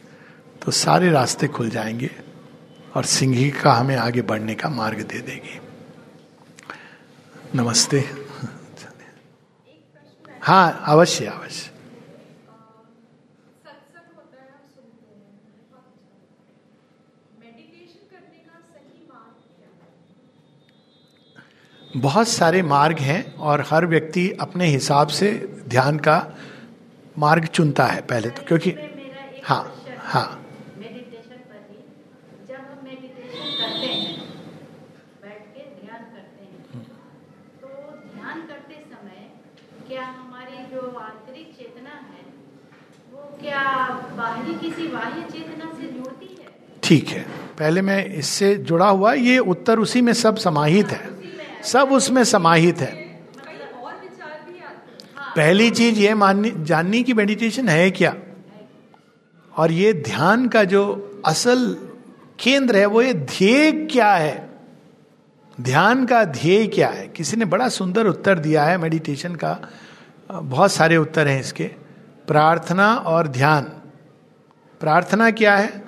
तो 0.62 0.72
सारे 0.72 1.11
रास्ते 1.11 1.48
खुल 1.48 1.70
जाएँगे 1.70 2.11
और 2.96 3.05
सिंघी 3.05 3.51
का 3.51 3.72
हमें 3.72 3.96
आगे 3.96 4.22
बढ़ने 4.22 4.55
का 4.55 4.68
मार्ग 4.68 4.98
दे 4.98 5.18
देगी। 5.18 5.61
नमस्ते। 7.55 8.01
हाँ 10.42 10.85
अवश्य 10.87 11.27
अवश्य। 11.27 11.72
बहुत 21.97 22.29
सारे 22.29 22.63
मार्ग 22.63 22.99
हैं 22.99 23.35
और 23.35 23.65
हर 23.71 23.87
व्यक्ति 23.87 24.31
अपने 24.41 24.67
हिसाब 24.67 25.09
से 25.09 25.31
ध्यान 25.69 25.99
का 25.99 26.33
मार्ग 27.19 27.45
चुनता 27.47 27.87
है 27.87 28.01
पहले 28.01 28.31
तो 28.31 28.43
क्योंकि 28.49 28.71
हाँ 29.45 29.75
हाँ? 29.99 30.39
ठीक 46.83 47.09
है। 47.09 47.23
पहले 47.59 47.83
मैं 47.83 48.05
इससे 48.07 48.55
जुड़ा 48.55 48.89
हुआ 48.89 49.13
ये 49.13 49.39
उत्तर 49.39 49.79
उसी 49.79 50.01
में 50.01 50.13
सब 50.13 50.37
समाहित 50.37 50.89
है। 50.89 51.12
सब 51.64 51.88
उसमें 51.92 52.25
समाहित 52.25 52.79
है। 52.79 52.90
पहली 55.37 55.70
चीज़ 55.70 55.98
ये 55.98 56.14
माननी, 56.14 56.53
जाननी 56.57 57.03
की 57.03 57.14
मेडिटेशन 57.14 57.68
है 57.68 57.90
क्या? 57.90 58.14
और 59.57 59.72
ये 59.72 59.92
ध्यान 59.92 60.48
का 60.48 60.64
जो 60.64 61.09
असल 61.27 61.77
केंद्र 62.38 62.77
है, 62.77 62.87
वो 62.87 63.03
ये 63.03 63.14
ध्येय 63.14 63.72
क्या 63.72 64.14
है? 64.14 64.51
ध्यान 65.61 66.07
का 66.07 66.25
ध्येय 66.25 66.66
क्या 66.66 66.88
है? 66.88 67.09
किसी 67.09 67.37
ने 67.37 67.44
बड़ा 67.44 67.68
सुंदर 67.68 68.07
उत्तर 68.07 68.38
दिया 68.38 68.64
है 68.64 68.79
मेडिटेशन 68.79 69.35
का। 69.35 69.59
बहुत 70.31 70.72
सारे 70.72 70.96
उत्तर 70.96 71.29
हैं 71.29 71.40
इसके। 71.40 71.64
प्रार्थना 72.27 72.94
और 72.94 73.27
ध्यान। 73.29 73.62
प्रार्थना 74.81 75.31
क्या 75.31 75.57
है? 75.57 75.79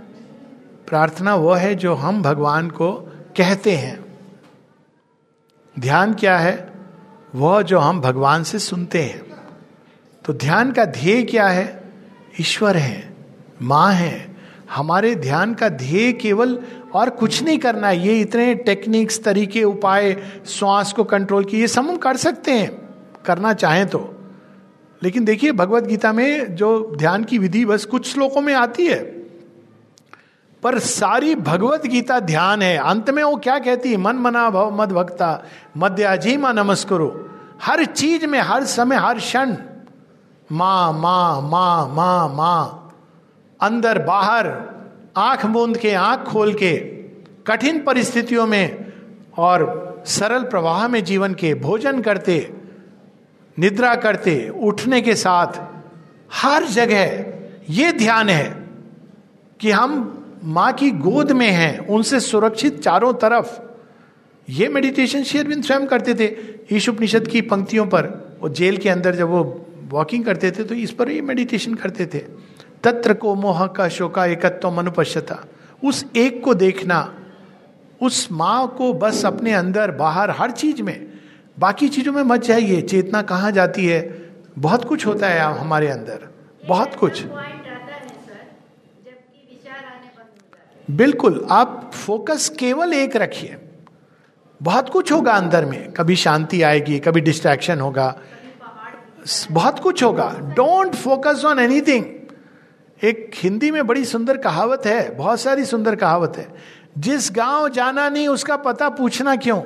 प्रार्थना 0.89 1.35
वो 1.35 1.53
है 1.53 1.75
जो 1.75 1.95
हम 1.95 2.23
भगवान 2.23 2.71
को 2.71 2.93
कहते 3.37 3.73
हैं। 3.73 4.04
ध्यान 5.79 6.15
क्या 6.15 6.39
है? 6.39 6.73
वह 7.35 7.63
जो 7.63 7.79
हम 7.79 8.01
भगवान 8.01 8.43
से 8.43 8.59
सुनते 8.59 9.03
हैं। 9.03 9.23
तो 10.25 10.33
ध्यान 10.33 10.73
का 10.73 10.85
ध्येय 10.85 11.23
क्या 11.23 11.49
है? 11.49 11.93
ईश्वर 12.41 12.77
है, 12.77 13.17
माँ 13.63 13.93
है। 13.93 14.37
हमारे 14.75 15.15
ध्यान 15.15 15.55
का 15.55 15.69
ध्येय 15.69 16.13
केवल 16.13 16.59
और 16.95 17.11
कुछ 17.11 17.43
नहीं 17.43 17.59
करना 17.59 17.89
है। 17.89 18.07
ये 18.07 18.21
इतने 18.21 18.55
टेक्निक्स 18.55 19.23
तरीके, 19.23 19.65
उपाय, 19.65 20.17
श्वास 20.47 20.93
को 20.93 21.05
कंट्रोल 21.05 21.45
किए, 21.45 21.61
ये 21.61 21.69
सब 21.69 21.83
हम 21.83 21.97
कर 21.97 22.17
सकते 22.17 22.51
हैं। 22.53 22.89
करना 23.27 23.53
चाहें 23.53 23.89
तो। 23.89 24.15
लेकिन 25.03 25.25
देखिए, 25.25 25.53
भगवत 25.53 25.85
गीता 25.85 26.13
में 26.13 26.57
जो 26.57 26.95
ध्यान 26.97 27.25
की 27.25 27.39
विधि 27.39 27.65
बस 27.65 27.85
कुछ 27.85 28.13
श्लोकों 28.13 28.41
में 28.41 28.55
आती 28.55 28.87
है। 28.87 29.24
पर 30.65 30.79
सारी 30.79 31.35
भगवत 31.35 31.87
गीता 31.87 32.21
ध्यान 32.21 32.63
है। 32.63 32.77
अंत 32.79 33.11
में 33.11 33.25
वो 33.25 33.37
क्या 33.37 33.59
कहती? 33.59 33.91
है 33.91 33.97
मन 33.97 34.17
मना 34.17 34.51
भव, 34.51 34.71
मद 34.71 34.93
भक्ता 34.93 35.45
मध्याजीमा 35.77 36.53
नमस्करो। 36.53 37.31
हर 37.63 37.85
चीज़ 37.85 38.27
में, 38.27 38.41
हर 38.41 38.65
समय, 38.65 38.97
हर 38.97 39.19
क्षण। 39.19 39.57
माँ 40.53 40.93
माँ 40.93 41.43
माँ 41.43 41.89
माँ 41.89 42.29
माँ। 42.29 42.81
अंदर, 43.61 43.99
बाहर, 43.99 44.75
आँख 45.17 45.47
मूंद 45.47 45.77
के, 45.77 45.93
आँख 45.93 46.21
खोल 46.21 46.55
के, 46.55 46.77
कठिन 47.47 47.85
परिस्थितियों 47.85 48.47
में 48.47 48.93
और 49.39 49.85
सरल 50.07 50.43
प्रवाह 50.43 50.89
में 50.89 51.05
जीवन 51.05 51.35
के 51.35 51.55
भोजन 51.55 52.01
करते, 52.01 52.55
निद्रा 53.59 53.95
करते, 53.95 54.53
उठने 54.63 55.01
के 55.01 55.15
साथ, 55.15 55.63
हर 56.33 56.65
जगह 56.65 57.25
ये 57.71 57.93
ध्यान 57.93 58.29
है 58.29 58.69
कि 59.61 59.71
हम 59.71 60.21
माँ 60.45 60.73
की 60.73 60.91
गोद 60.91 61.33
में 61.33 61.51
हैं, 61.51 61.87
उनसे 61.87 62.21
सुरक्षित 62.21 62.83
चारों 62.83 63.15
तरफ़। 63.15 63.61
ये 64.49 64.69
मेडिटेशन 64.69 65.23
शेयरबिंद 65.23 65.65
स्वयं 65.65 65.87
करते 65.87 66.15
थे, 66.15 66.37
ईश 66.77 66.89
उपनिषद 66.89 67.29
की 67.29 67.41
पंक्तियों 67.41 67.87
पर। 67.87 68.03
वो 68.41 68.49
जेल 68.49 68.77
के 68.77 68.89
अंदर 68.89 69.15
जब 69.15 69.29
वो 69.29 69.67
वॉकिंग 69.89 70.25
करते 70.25 70.51
थे 70.51 70.65
तो 70.65 70.75
इस 70.75 70.91
पर 70.91 71.11
ये 71.11 71.21
मेडिटेशन 71.21 71.75
करते 71.75 72.07
थे। 72.07 72.19
तत्र 72.83 73.15
को 73.15 73.35
मोह 73.35 73.67
का 73.67 73.89
शोका 73.89 74.27
एकत्व 74.27 74.71
मनुपश्यता। 74.71 75.45
उस 75.85 76.05
एक 76.17 76.45
को 76.45 76.55
देखना, 76.55 77.15
उस 78.03 78.29
माँ 78.33 78.75
को 78.79 78.93
बस 78.93 79.25
अपने 79.27 79.53
अंदर, 79.53 79.91
बाहर, 79.91 80.31
हर 80.31 80.51
चीज़ 80.51 80.83
में। 80.83 81.07
बाकी 81.59 81.89
चीज़ों 81.89 82.13
में 82.13 82.23
मत 82.23 82.43
जाइए, 82.43 82.81
चेतना 82.83 83.23
कहाँ 83.23 83.53
जाती 83.53 83.87
है? 83.87 84.33
बहुत 84.59 84.85
कुछ 84.85 85.07
होता 85.07 85.29
है 85.29 85.41
हमारे 85.41 85.89
अंदर। 85.89 86.29
बहुत 86.69 86.95
कुछ। 86.95 87.25
बिल्कुल, 90.91 91.47
आप 91.51 91.91
फोकस 91.95 92.49
केवल 92.49 92.93
एक 92.93 93.17
रखिए। 93.17 93.57
बहुत 94.63 94.89
कुछ 94.89 95.13
होगा 95.13 95.33
अंदर 95.33 95.65
में। 95.65 95.93
कभी 95.93 96.17
शांति 96.17 96.63
आएगी, 96.63 96.99
कभी 96.99 97.21
डिस्ट्रैक्शन 97.21 97.81
होगा। 97.81 98.21
बहुत 99.51 99.79
कुछ 99.79 100.05
होगा। 100.05 100.37
डोंट 100.43 100.95
फोकस 100.95 101.45
ऑन 101.45 101.59
एनीथिंग 101.59 102.05
एक 103.05 103.31
हिंदी 103.35 103.71
में 103.71 103.87
बड़ी 103.87 104.05
सुंदर 104.05 104.37
कहावत 104.37 104.83
है, 104.87 105.15
बहुत 105.15 105.41
सारी 105.41 105.65
सुंदर 105.65 105.97
कहावत 105.97 106.33
है। 106.37 106.55
जिस 106.99 107.31
गाँव 107.33 107.69
जाना 107.69 108.09
नहीं, 108.09 108.29
उसका 108.29 108.57
पता 108.57 108.89
पूछना 108.89 109.37
क्यों? 109.37 109.63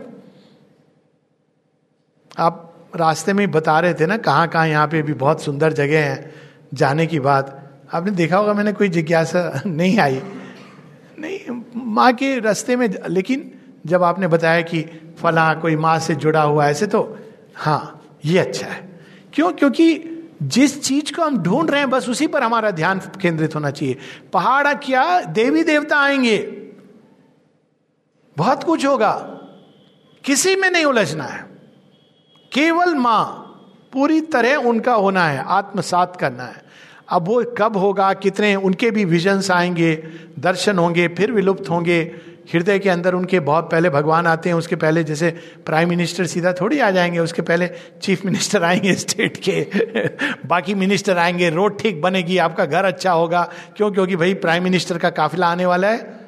आप 2.38 2.74
रास्ते 2.96 3.32
में 3.32 3.50
बता 3.50 3.80
रहे 3.80 3.94
थे 3.94 4.06
ना 4.06 4.16
कहाँ 4.16 4.48
कहाँ 4.48 4.68
यहाँ 4.68 4.88
पे 4.88 5.02
भी 5.02 5.12
बहुत 5.12 5.42
सुंदर 5.42 5.72
जगह 5.72 6.04
है। 6.04 6.34
जाने 6.74 7.06
की 7.06 7.20
बात। 7.20 7.72
आपने 7.92 8.10
देखा 8.10 8.36
होगा, 8.36 8.54
मैंने 8.54 8.72
कोई 8.72 8.88
जिज्ञासा 8.88 9.62
नहीं 9.66 9.98
आई। 9.98 10.22
नहीं, 11.18 11.62
माँ 11.76 12.12
के 12.12 12.40
रास्ते 12.40 12.76
में, 12.76 12.90
लेकिन 13.08 13.54
जब 13.86 14.02
आपने 14.02 14.26
बताया 14.26 14.60
कि 14.60 14.80
फला 15.18 15.54
कोई 15.54 15.76
माँ 15.76 15.98
से 15.98 16.14
जुड़ा 16.14 16.42
हुआ 16.42 16.66
ऐसे 16.66 16.86
तो 16.86 17.18
हाँ 17.56 18.02
ये 18.24 18.38
अच्छा 18.38 18.66
है। 18.66 19.00
क्यों? 19.34 19.52
क्योंकि 19.52 20.04
जिस 20.42 20.84
चीज़ 20.84 21.16
को 21.16 21.22
हम 21.22 21.38
ढूंढ 21.38 21.70
रहे 21.70 21.80
हैं, 21.80 21.90
बस 21.90 22.08
उसी 22.08 22.26
पर 22.26 22.42
हमारा 22.42 22.70
ध्यान 22.70 22.98
केंद्रित 22.98 23.54
होना 23.54 23.70
चाहिए। 23.70 23.96
पहाड़ 24.32 24.74
क्या? 24.74 25.20
देवी 25.20 25.62
देवता 25.62 25.98
आएँगे। 25.98 26.38
बहुत 28.36 28.64
कुछ 28.64 28.86
होगा। 28.86 29.12
किसी 30.24 30.56
में 30.56 30.70
नहीं 30.70 30.84
उलझना 30.84 31.24
है। 31.24 31.46
केवल 32.52 32.94
माँ, 32.94 33.44
पूरी 33.92 34.20
तरह 34.20 34.54
उनका 34.54 34.94
होना 34.94 35.24
है, 35.24 35.44
आत्मसात 35.46 36.16
करना 36.16 36.42
है। 36.42 36.68
अब 37.08 37.28
वो 37.28 37.44
कब 37.58 37.76
होगा? 37.76 38.12
कितने 38.12 38.56
उनके 38.56 38.90
भी 38.90 39.04
विजन्स 39.04 39.50
आएँगे, 39.50 40.04
दर्शन 40.38 40.78
होंगे, 40.78 41.08
फिर 41.08 41.32
विलुप्त 41.32 41.70
होंगे। 41.70 42.14
हृदय 42.54 42.78
के 42.78 42.88
अंदर 42.88 43.14
उनके 43.14 43.40
बहुत 43.40 43.70
पहले 43.70 43.90
भगवान 43.90 44.26
आते 44.26 44.48
हैं, 44.48 44.56
उसके 44.56 44.76
पहले 44.76 45.04
जैसे 45.04 45.30
प्राइम 45.66 45.88
मिनिस्टर 45.88 46.26
सीधा 46.26 46.52
थोड़ी 46.52 46.80
आ 46.80 46.90
जाएँगे, 46.90 47.18
उसके 47.18 47.42
पहले 47.42 47.70
चीफ 48.02 48.24
मिनिस्टर 48.24 48.64
आएँगे 48.64 48.94
स्टेट 48.94 49.36
के। 49.36 49.66
बाकी 50.46 50.74
मिनिस्टर 50.74 51.18
आएँगे 51.18 51.50
रोड 51.50 51.78
ठीक 51.78 52.00
बनेगी, 52.00 52.38
आपका 52.38 52.64
घर 52.64 52.84
अच्छा 52.84 53.12
होगा। 53.12 53.52
क्यों? 53.76 53.90
क्योंकि 53.90 54.16
भाई 54.16 54.34
प्राइम 54.34 54.64
मिनिस्टर 54.64 54.98
का 54.98 55.10
काफिला 55.10 55.46
आने 55.46 55.66
वाला 55.66 55.88
है। 55.88 56.20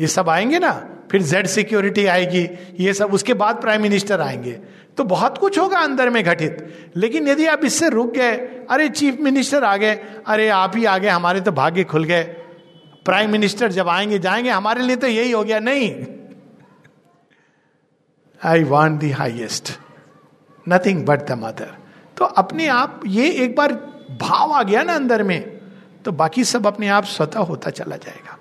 ये 0.00 0.06
सब 0.06 0.28
आएँगे 0.28 0.58
ना? 0.58 0.93
फिर 1.10 1.22
जेड 1.22 1.46
सिक्योरिटी 1.46 2.06
आएगी, 2.06 2.48
ये 2.80 2.94
सब, 2.94 3.12
उसके 3.14 3.34
बाद 3.34 3.60
प्राइम 3.60 3.82
मिनिस्टर 3.82 4.20
आएँगे। 4.20 4.52
तो 4.96 5.04
बहुत 5.04 5.38
कुछ 5.38 5.58
होगा 5.58 5.78
अंदर 5.78 6.10
में 6.10 6.24
घटित। 6.24 6.90
लेकिन 6.96 7.28
यदि 7.28 7.46
आप 7.46 7.64
इससे 7.64 7.88
रुक 7.88 8.12
गए, 8.12 8.32
अरे 8.70 8.88
चीफ 8.88 9.20
मिनिस्टर 9.20 9.64
आ 9.64 9.76
गए, 9.76 9.94
अरे 10.26 10.48
आप 10.48 10.76
ही 10.76 10.84
आ 10.84 10.98
गए, 10.98 11.08
हमारे 11.08 11.40
तो 11.40 11.52
भाग्य 11.52 11.84
खुल 11.84 12.04
गए। 12.04 12.22
प्राइम 13.04 13.30
मिनिस्टर 13.30 13.72
जब 13.72 13.88
आएँगे, 13.88 14.18
जाएँगे, 14.18 14.50
हमारे 14.50 14.82
लिए 14.82 14.96
तो 14.96 15.06
यही 15.06 15.30
हो 15.30 15.44
गया, 15.44 15.58
नहीं। 15.60 16.06
I 18.40 18.64
want 18.64 19.00
the 19.00 19.10
highest 19.10 19.72
nothing 20.68 21.04
but 21.04 21.20
the 21.20 21.32
mother 21.32 21.74
तो 22.16 22.24
अपने 22.24 22.66
आप, 22.66 23.00
ये 23.06 23.30
एक 23.30 23.56
बार 23.56 23.72
भाव 24.20 24.52
आ 24.52 24.62
गया 24.62 24.82
ना 24.82 24.94
अंदर 24.94 25.22
में 25.22 25.60
तो 26.04 26.12
बाकी 26.12 26.44
सब 26.44 26.66
अपने 26.66 26.88
आप 26.88 27.04
स्वतः 27.04 27.40
होता 27.40 27.70
चला 27.70 27.96
जाएगा। 27.96 28.38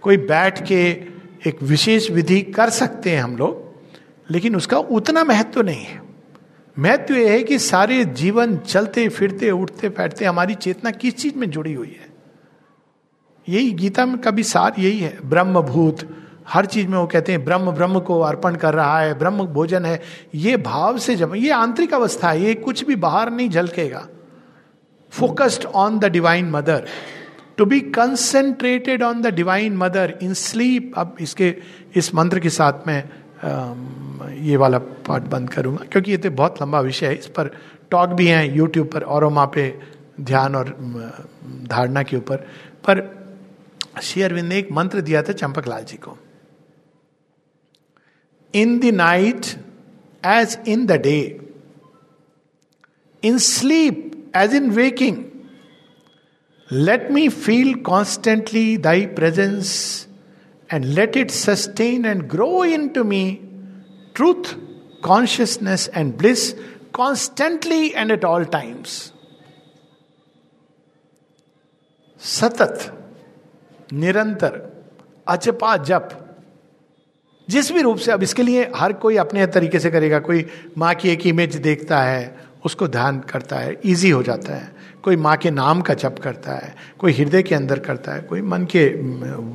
कोई 0.00 0.16
बैठ 0.16 0.66
के 0.66 1.15
एक 1.46 1.62
विशेष 1.62 2.10
विधि 2.10 2.40
कर 2.40 2.70
सकते 2.70 3.10
हैं 3.10 3.22
हम 3.22 3.36
लोग, 3.36 3.74
लेकिन 4.30 4.56
उसका 4.56 4.78
उतना 4.78 5.24
महत्व 5.24 5.62
नहीं 5.62 5.84
है। 5.84 6.02
महत्व 6.78 7.14
यह 7.14 7.30
है 7.30 7.42
कि 7.42 7.58
सारे 7.58 8.04
जीवन 8.04 8.56
चलते, 8.56 9.08
फिरते, 9.08 9.50
उठते, 9.50 9.88
बैठते, 9.88 10.24
हमारी 10.24 10.54
चेतना 10.54 10.90
किस 10.90 11.16
चीज़ 11.16 11.34
में 11.34 11.50
जुड़ी 11.50 11.74
हुई 11.74 11.96
है? 12.00 12.06
यही 13.48 13.72
गीता 13.72 14.06
में 14.06 14.18
कभी 14.18 14.42
सार, 14.42 14.74
यही 14.78 14.98
है 14.98 15.18
ब्रह्म 15.24 15.60
भूत 15.60 16.22
हर 16.48 16.66
चीज़ 16.66 16.88
में 16.88 16.98
वो 16.98 17.06
कहते 17.06 17.32
हैं, 17.32 17.44
ब्रह्म 17.44 17.70
ब्रह्म 17.70 18.00
को 18.00 18.20
अर्पण 18.20 18.54
कर 18.54 18.74
रहा 18.74 19.00
है, 19.00 19.18
ब्रह्म 19.18 19.42
भोजन 19.46 19.84
है। 19.84 20.02
ये 20.34 20.56
भाव 20.56 20.98
से 20.98 21.16
जब, 21.16 21.32
ये 21.36 21.50
आंतरिक 21.50 21.94
अवस्था 21.94 22.30
है, 22.30 22.42
ये 22.42 22.54
कुछ 22.54 22.84
भी 22.84 22.96
बाहर 22.96 23.30
नहीं 23.30 23.50
झलकेगा। 23.50 24.08
Focused 25.10 25.64
on 25.64 25.98
the 25.98 26.04
divine 26.04 26.50
mother 26.50 26.86
to 27.58 27.64
be 27.64 27.80
concentrated 27.92 29.02
on 29.02 29.22
the 29.22 29.34
divine 29.34 29.76
mother 29.76 30.18
in 30.22 30.34
sleep 30.34 30.92
अब 30.98 31.16
इसके, 31.20 31.54
इस 31.96 32.14
मंत्र 32.14 32.40
के 32.40 32.50
साथ 32.50 32.86
में 32.86 33.02
ये 34.42 34.56
वाला 34.56 34.78
पार्ट 34.78 35.24
बंद 35.24 35.50
करूँगा, 35.50 35.84
क्योंकि 35.84 36.10
ये 36.10 36.16
तो 36.18 36.30
बहुत 36.32 36.62
लंबा 36.62 36.80
विषय 36.80 37.06
है। 37.06 37.14
इस 37.14 37.26
पर 37.28 37.50
टॉक 37.90 38.10
भी 38.10 38.26
हैं 38.26 38.54
यूट्यूब 38.54 38.88
पर 38.92 39.02
और 39.02 39.24
वहाँ 39.24 39.46
पे 39.54 39.68
ध्यान 40.20 40.54
और 40.56 40.68
धारणा 41.70 42.02
के 42.02 42.16
ऊपर। 42.16 42.36
पर 42.86 43.00
श्री 44.02 44.22
अरविंद 44.22 44.48
ने 44.48 44.58
एक 44.58 44.72
मंत्र 44.72 45.00
दिया 45.00 45.22
था 45.22 45.32
चंपक 45.32 45.68
लाल 45.68 45.84
जी 45.84 45.96
को। 45.96 46.16
In 48.54 48.78
the 48.80 48.94
night 48.94 49.46
as 50.22 50.58
in 50.68 50.86
the 50.86 51.00
day 51.02 51.18
in 53.22 53.38
sleep 53.40 54.32
as 54.36 54.54
in 54.54 54.70
waking 54.70 55.16
let 56.72 57.10
me 57.10 57.28
feel 57.28 57.74
constantly 57.82 58.76
thy 58.76 59.06
presence 59.06 59.72
and 60.72 60.84
let 60.84 61.16
it 61.16 61.30
sustain 61.30 62.04
and 62.04 62.22
grow 62.30 62.64
into 62.88 63.04
me 63.04 63.38
truth 64.14 64.54
consciousness 65.04 65.90
and 65.96 66.16
bliss 66.16 66.52
constantly 66.92 67.92
and 67.96 68.10
at 68.10 68.24
all 68.24 68.44
times 68.44 69.12
सतत 72.20 72.92
निरंतर 73.92 74.62
अचपा 75.28 75.76
जप 75.76 76.08
जिस 77.48 77.72
भी 77.72 77.80
रूप 77.82 77.96
से 77.96 78.12
अब 78.12 78.22
इसके 78.22 78.42
लिए 78.42 78.70
हर 78.76 78.92
कोई 78.92 79.16
अपने 79.16 79.46
तरीके 79.46 79.78
से 79.80 79.90
करेगा, 79.90 80.18
कोई 80.18 80.46
माँ 80.78 80.94
की 80.94 81.08
एक 81.08 81.26
इमेज 81.26 81.56
देखता 81.56 82.00
है, 82.02 82.36
उसको 82.64 82.88
ध्यान 82.88 83.20
करता 83.20 83.56
है 83.56 83.80
इजी 83.84 84.10
हो 84.10 84.22
जाता 84.22 84.54
है। 84.54 84.74
कोई 85.06 85.16
माँ 85.16 85.36
के 85.36 85.50
नाम 85.50 85.80
का 85.80 85.94
जप 85.94 86.16
करता 86.24 86.52
है, 86.52 86.74
कोई 86.98 87.12
हृदय 87.12 87.42
के 87.42 87.54
अंदर 87.54 87.78
करता 87.78 88.12
है, 88.12 88.20
कोई 88.20 88.42
मन 88.42 88.64
के 88.64 88.88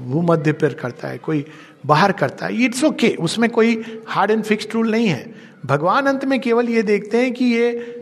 भूमध्य 0.08 0.52
पर 0.52 0.74
करता 0.74 1.08
है, 1.08 1.18
कोई 1.18 1.46
बाहर 1.86 2.12
करता 2.12 2.46
है 2.46 2.64
इट्स 2.64 2.84
ओके 2.84 3.08
okay. 3.08 3.20
उसमें 3.20 3.50
कोई 3.50 4.00
हार्ड 4.08 4.32
एंड 4.32 4.44
फिक्स 4.44 4.68
रूल 4.74 4.92
नहीं 4.92 5.08
है। 5.08 5.36
भगवान 5.66 6.06
अंत 6.06 6.26
में 6.26 6.40
केवल 6.40 6.70
ये 6.70 6.84
देखते 6.84 7.18
हैं 7.18 7.34
कि 7.34 7.46
ये 7.46 7.96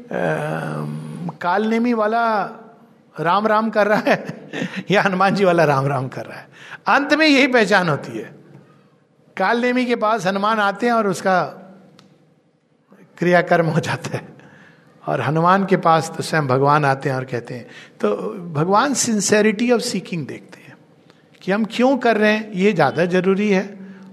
कालनेमी 1.42 1.94
वाला 1.94 2.24
राम 3.20 3.48
राम 3.48 3.70
कर 3.70 3.88
रहा 3.88 4.00
है 4.00 4.50
या 4.92 5.02
हनुमान 5.02 5.36
जी 5.36 5.46
वाला 5.46 5.64
राम 5.64 5.88
राम 5.88 6.08
कर 6.08 6.26
रहा 6.26 6.40
है। 6.40 6.48
अंत 6.88 7.14
में 7.14 7.28
यही 7.28 7.48
पहचान 7.48 7.90
होती 7.90 8.18
है। 8.18 8.36
काल 9.38 9.62
नेमी 9.62 9.86
के 9.86 9.96
पास 9.96 10.26
हनुमान 10.26 10.60
आते 10.60 10.86
हैं 10.86 10.94
और 10.94 11.08
उसका 11.08 11.44
क्रियाकर्म 13.18 13.66
हो 13.66 13.80
जाता 13.80 14.18
है। 14.18 14.39
और 15.10 15.22
हनुमान 15.22 15.66
के 15.66 15.78
पास 15.80 16.12
तो 16.18 16.24
स्वयं 16.24 16.48
भगवान 16.48 16.86
आते 16.86 17.10
हैं 17.10 17.16
और 17.16 17.26
कहते 17.26 17.54
हैं। 17.54 17.66
तो 18.00 18.16
भगवान 18.54 18.94
सिंसेरिटी 18.94 19.72
ऑफ़ 19.72 19.82
सीकिंग 19.82 20.26
देखते 20.28 20.62
हैं 20.62 20.76
कि 21.42 21.52
हम 21.52 21.66
क्यों 21.66 21.98
कर 21.98 22.18
रहे 22.18 22.32
हैं, 22.32 22.52
ये 22.54 22.74
ज़्यादा 22.74 23.06
ज़रूरी 23.08 23.50
है। 23.50 23.68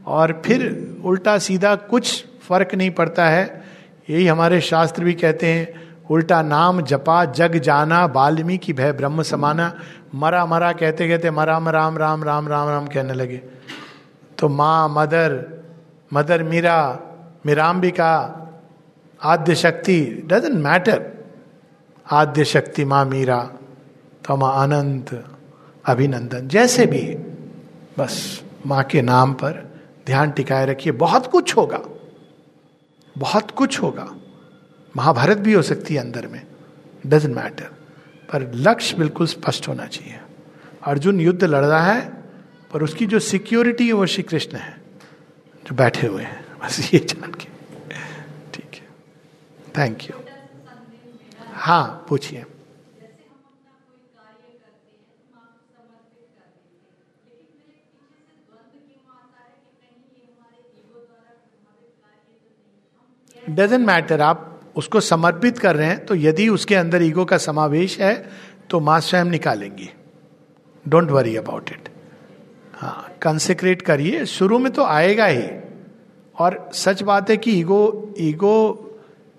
और 0.06 0.40
फिर 0.44 0.62
उल्टा 1.04 1.36
सीधा 1.38 1.74
कुछ 1.74 2.24
फ़र्क 2.42 2.74
नहीं 2.74 2.90
पड़ता 2.90 3.28
है। 3.28 3.64
यही 4.10 4.26
हमारे 4.26 4.60
शास्त्र 4.60 5.04
भी 5.04 5.12
कहते 5.14 5.46
हैं, 5.46 5.68
उल्टा 6.10 6.40
नाम 6.42 6.80
जपा, 6.82 7.24
जग 7.32 7.58
जाना, 7.58 8.04
वाल्मीकि 8.06 8.72
भय 8.72 8.92
ब्रह्म 8.92 9.22
समाना। 9.22 9.72
मरा 10.14 10.44
मरा 10.46 10.72
कहते 10.72 11.08
कहते 11.08 11.30
मरा 11.30 11.58
राम 11.58 11.98
राम 11.98 12.24
राम 12.24 12.48
राम 12.48 12.68
राम 12.68 12.86
कहने 12.86 13.14
लगे। 13.14 13.42
तो 14.38 14.48
माँ, 14.48 14.88
मदर 14.88 15.30
मदर 16.10 16.42
मीरा 16.42 16.78
मीराम्बिका 17.46 18.12
आद्य 19.22 19.54
शक्ति 19.54 20.22
डजेंट 20.26 20.54
मैटर 20.54 21.16
आद्य 22.10 22.44
शक्ति 22.44 22.84
माँ 22.84 23.04
मीरा 23.04 23.52
तो 24.24 24.36
माँ 24.36 24.64
अनंत, 24.64 25.28
अभिनंदन, 25.84 26.48
जैसे 26.48 26.86
भी 26.86 27.14
बस, 27.98 28.42
माँ 28.66 28.84
के 28.84 29.02
नाम 29.02 29.32
पर 29.32 29.80
ध्यान 30.06 30.30
टिकाए 30.30 30.66
रखिए, 30.66 30.92
बहुत 30.92 31.26
कुछ 31.26 31.56
होगा। 31.56 31.80
बहुत 33.18 33.50
कुछ 33.50 33.82
होगा। 33.82 34.16
महाभारत 34.96 35.38
भी 35.38 35.52
हो 35.52 35.62
सकती 35.62 35.94
है 35.94 36.00
अंदर 36.00 36.26
में 36.26 36.46
डजेंट 37.06 37.36
मैटर 37.36 37.64
पर 38.32 38.52
लक्ष्य 38.54 38.96
बिल्कुल 38.96 39.26
स्पष्ट 39.26 39.68
होना 39.68 39.86
चाहिए। 39.86 40.20
अर्जुन 40.86 41.20
युद्ध 41.20 41.44
लड़ 41.44 41.64
रहा 41.64 41.92
है, 41.92 42.12
पर 42.72 42.82
उसकी 42.82 43.06
जो 43.06 43.18
सिक्योरिटी 43.18 43.86
है, 43.86 43.92
वो 43.92 44.06
श्री 44.06 44.22
कृष्ण 44.22 44.56
है, 44.56 44.82
जो 45.66 45.74
बैठे 45.74 46.06
हुए 46.06 46.22
हैं। 46.22 46.46
बस 46.62 46.94
ये 46.94 47.00
जान 47.00 47.32
के। 47.32 47.55
थैंक 49.76 50.02
यू 50.02 50.20
हाँ 51.54 52.06
पूछिए। 52.08 52.44
डजेंट 63.50 63.86
मैटर 63.86 64.20
आप 64.20 64.72
उसको 64.76 65.00
समर्पित 65.00 65.58
कर 65.58 65.76
रहे 65.76 65.86
हैं 65.88 66.04
तो 66.06 66.14
यदि 66.14 66.48
उसके 66.48 66.74
अंदर 66.74 67.02
ईगो 67.02 67.24
का 67.24 67.36
समावेश 67.38 67.98
है 68.00 68.14
तो 68.70 68.80
माँ 68.80 68.98
स्वयं 69.00 69.24
निकालेंगी। 69.24 69.88
डोंट 70.84 71.10
वरी 71.10 71.36
अबाउट 71.36 71.70
इट 71.70 71.88
हाँ 72.74 73.16
कंसेक्रेट 73.22 73.82
करिए। 73.82 74.24
शुरू 74.26 74.58
में 74.58 74.72
तो 74.72 74.84
आएगा 74.84 75.26
ही। 75.26 75.46
और 76.36 76.58
सच 76.74 77.02
बात 77.02 77.30
है 77.30 77.36
कि 77.36 77.50
ईगो 77.50 78.14
ईगो 78.20 78.56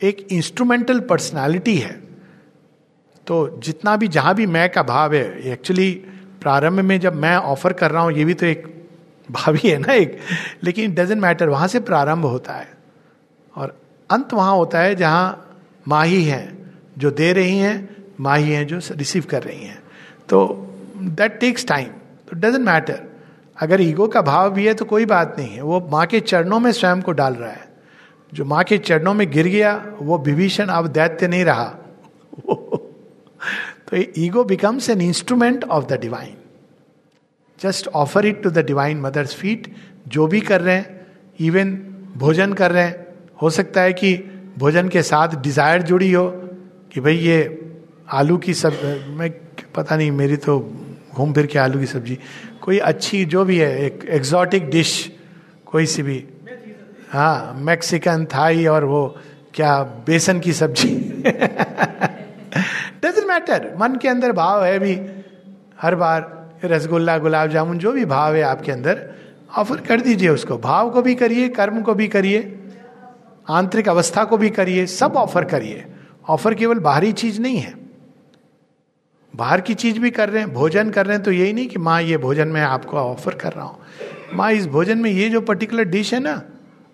एक 0.01 0.27
इंस्ट्रूमेंटल 0.31 0.99
पर्सनालिटी 0.99 1.75
है। 1.77 1.91
तो 3.27 3.59
जितना 3.63 3.95
भी, 3.95 4.07
जहाँ 4.07 4.35
भी 4.35 4.45
मैं 4.45 4.69
का 4.69 4.83
भाव 4.83 5.13
है 5.13 5.51
एक्चुअली 5.51 5.91
प्रारंभ 6.41 6.79
में 6.79 6.99
जब 6.99 7.15
मैं 7.15 7.35
ऑफ़र 7.35 7.73
कर 7.73 7.91
रहा 7.91 8.01
हूँ, 8.03 8.11
ये 8.11 8.25
भी 8.25 8.33
तो 8.33 8.45
एक 8.45 8.65
भाव 9.29 9.55
ही 9.55 9.69
है 9.69 9.77
ना 9.77 9.93
एक, 9.93 10.17
लेकिन 10.63 10.93
डजेंट 10.93 11.21
मैटर 11.21 11.49
वहाँ 11.49 11.67
से 11.67 11.79
प्रारंभ 11.79 12.25
होता 12.25 12.53
है। 12.53 12.67
और 13.55 13.75
अंत 14.09 14.33
वहाँ 14.33 14.55
होता 14.55 14.79
है 14.79 14.95
जहाँ 14.95 15.57
माँ 15.87 16.05
ही, 16.05 16.31
जो 16.97 17.11
दे 17.11 17.31
रही 17.33 17.57
हैं 17.57 17.95
माँ 18.19 18.37
ही 18.37 18.51
हैं 18.51 18.65
जो 18.67 18.79
रिसीव 18.91 19.25
कर 19.29 19.43
रही 19.43 19.65
हैं। 19.65 19.81
तो 20.29 20.45
दैट 20.97 21.39
टेक्स 21.39 21.67
टाइम 21.67 21.89
तो 22.27 22.35
डजेंट 22.35 22.65
मैटर 22.65 23.01
अगर 23.57 23.81
ईगो 23.81 24.07
का 24.07 24.21
भाव 24.21 24.49
भी 24.51 24.65
है 24.67 24.73
तो 24.73 24.85
कोई 24.85 25.05
बात 25.05 25.35
नहीं 25.39 25.49
है, 25.49 25.61
वो 25.61 25.87
माँ 25.91 26.05
के 26.05 26.19
चरणों 26.19 26.59
में 26.59 26.71
स्वयं 26.71 27.01
को 27.01 27.11
डाल 27.11 27.33
रहा 27.33 27.51
है। 27.51 27.66
जो 28.33 28.45
माँ 28.45 28.63
के 28.63 28.77
चरणों 28.77 29.13
में 29.13 29.29
गिर 29.31 29.47
गया, 29.47 29.73
वो 30.01 30.17
विभीषण 30.17 30.67
अब 30.67 30.87
दैत्य 30.87 31.27
नहीं 31.27 31.43
रहा। 31.45 31.65
तो 33.89 33.97
ego 34.17 34.43
becomes 34.43 34.89
an 34.89 35.01
instrument 35.01 35.63
of 35.63 35.85
the 35.85 35.99
divine 36.01 36.35
just 37.59 37.87
offer 37.87 38.25
it 38.25 38.41
to 38.43 38.49
the 38.49 38.65
divine 38.65 38.99
mother's 39.01 39.35
feet 39.35 39.73
जो 40.07 40.27
भी 40.27 40.41
कर 40.41 40.61
रहे 40.61 40.75
हैं 40.75 41.05
इवन 41.39 41.73
भोजन 42.17 42.53
कर 42.53 42.71
रहे 42.71 42.83
हैं, 42.83 43.05
हो 43.41 43.49
सकता 43.49 43.81
है 43.81 43.93
कि 43.93 44.13
भोजन 44.57 44.89
के 44.89 45.01
साथ 45.03 45.35
डिज़ायर 45.41 45.81
जुड़ी 45.81 46.11
हो 46.11 46.27
कि 46.93 47.01
भाई 47.01 47.15
ये 47.17 47.37
आलू 48.09 48.37
की 48.37 48.53
सब, 48.53 48.73
मैं 49.09 49.29
पता 49.75 49.95
नहीं, 49.95 50.11
मेरी 50.11 50.37
तो 50.37 50.59
घूम 51.13 51.33
फिर 51.33 51.45
के 51.45 51.59
आलू 51.59 51.79
की 51.79 51.85
सब्ज़ी, 51.85 52.17
कोई 52.61 52.77
अच्छी 52.79 53.25
जो 53.25 53.43
भी 53.45 53.57
है, 53.57 53.85
एक 53.85 54.05
एग्जॉटिक 54.09 54.69
डिश 54.69 55.11
कोई 55.65 55.85
सी 55.85 56.03
भी 56.03 56.23
हाँ 57.09 57.53
मैक्सिकन 57.57 58.25
थाई 58.25 58.65
और 58.65 58.85
वो 58.85 59.17
क्या 59.53 59.83
बेसन 59.83 60.39
की 60.39 60.53
सब्ज़ी। 60.53 60.89
डजेंट 63.03 63.27
मैटर 63.27 63.75
मन 63.79 63.95
के 63.95 64.07
अंदर 64.07 64.31
भाव 64.31 64.63
है 64.63 64.79
भी। 64.79 64.99
हर 65.81 65.95
बार 65.95 66.59
रसगुल्ला, 66.65 67.17
गुलाब 67.17 67.49
जामुन, 67.49 67.77
जो 67.77 67.91
भी 67.91 68.05
भाव 68.05 68.35
है 68.35 68.41
आपके 68.41 68.71
अंदर 68.71 69.15
ऑफ़र 69.57 69.81
कर 69.81 70.01
दीजिए 70.01 70.29
उसको। 70.29 70.57
भाव 70.57 70.89
को 70.89 71.01
भी 71.01 71.15
करिए, 71.15 71.49
कर्म 71.49 71.81
को 71.81 71.93
भी 71.93 72.07
करिए, 72.07 72.59
आंतरिक 73.49 73.89
अवस्था 73.89 74.23
को 74.23 74.37
भी 74.37 74.49
करिए, 74.49 74.85
सब 74.85 75.15
ऑफ़र 75.15 75.45
करिए। 75.45 75.85
ऑफ़र 76.29 76.53
केवल 76.53 76.79
बाहरी 76.79 77.11
चीज़ 77.11 77.41
नहीं 77.41 77.57
है। 77.57 77.73
बाहर 79.35 79.61
की 79.61 79.73
चीज़ 79.73 79.99
भी 79.99 80.11
कर 80.11 80.29
रहे 80.29 80.41
हैं, 80.43 80.53
भोजन 80.53 80.89
कर 80.89 81.05
रहे 81.05 81.15
हैं 81.15 81.23
तो 81.23 81.31
यही 81.31 81.53
नहीं 81.53 81.67
कि 81.67 81.79
माँ, 81.79 82.01
ये 82.01 82.17
भोजन 82.17 82.47
मैं 82.47 82.61
आपको 82.61 82.97
ऑफ़र 82.97 83.35
कर 83.35 83.51
रहा 83.51 83.65
हूँ। 83.65 83.79
माँ, 84.33 84.51
इस 84.51 84.67
भोजन 84.67 84.97
में 84.97 85.11
ये 85.11 85.29
जो 85.29 85.41
पर्टिकुलर 85.41 85.83
डिश 85.83 86.13
है 86.13 86.19
ना 86.19 86.41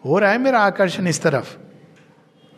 हो 0.05 0.19
रहा 0.19 0.31
है 0.31 0.37
मेरा 0.37 0.59
आकर्षण 0.59 1.07
इस 1.07 1.21
तरफ़। 1.21 1.55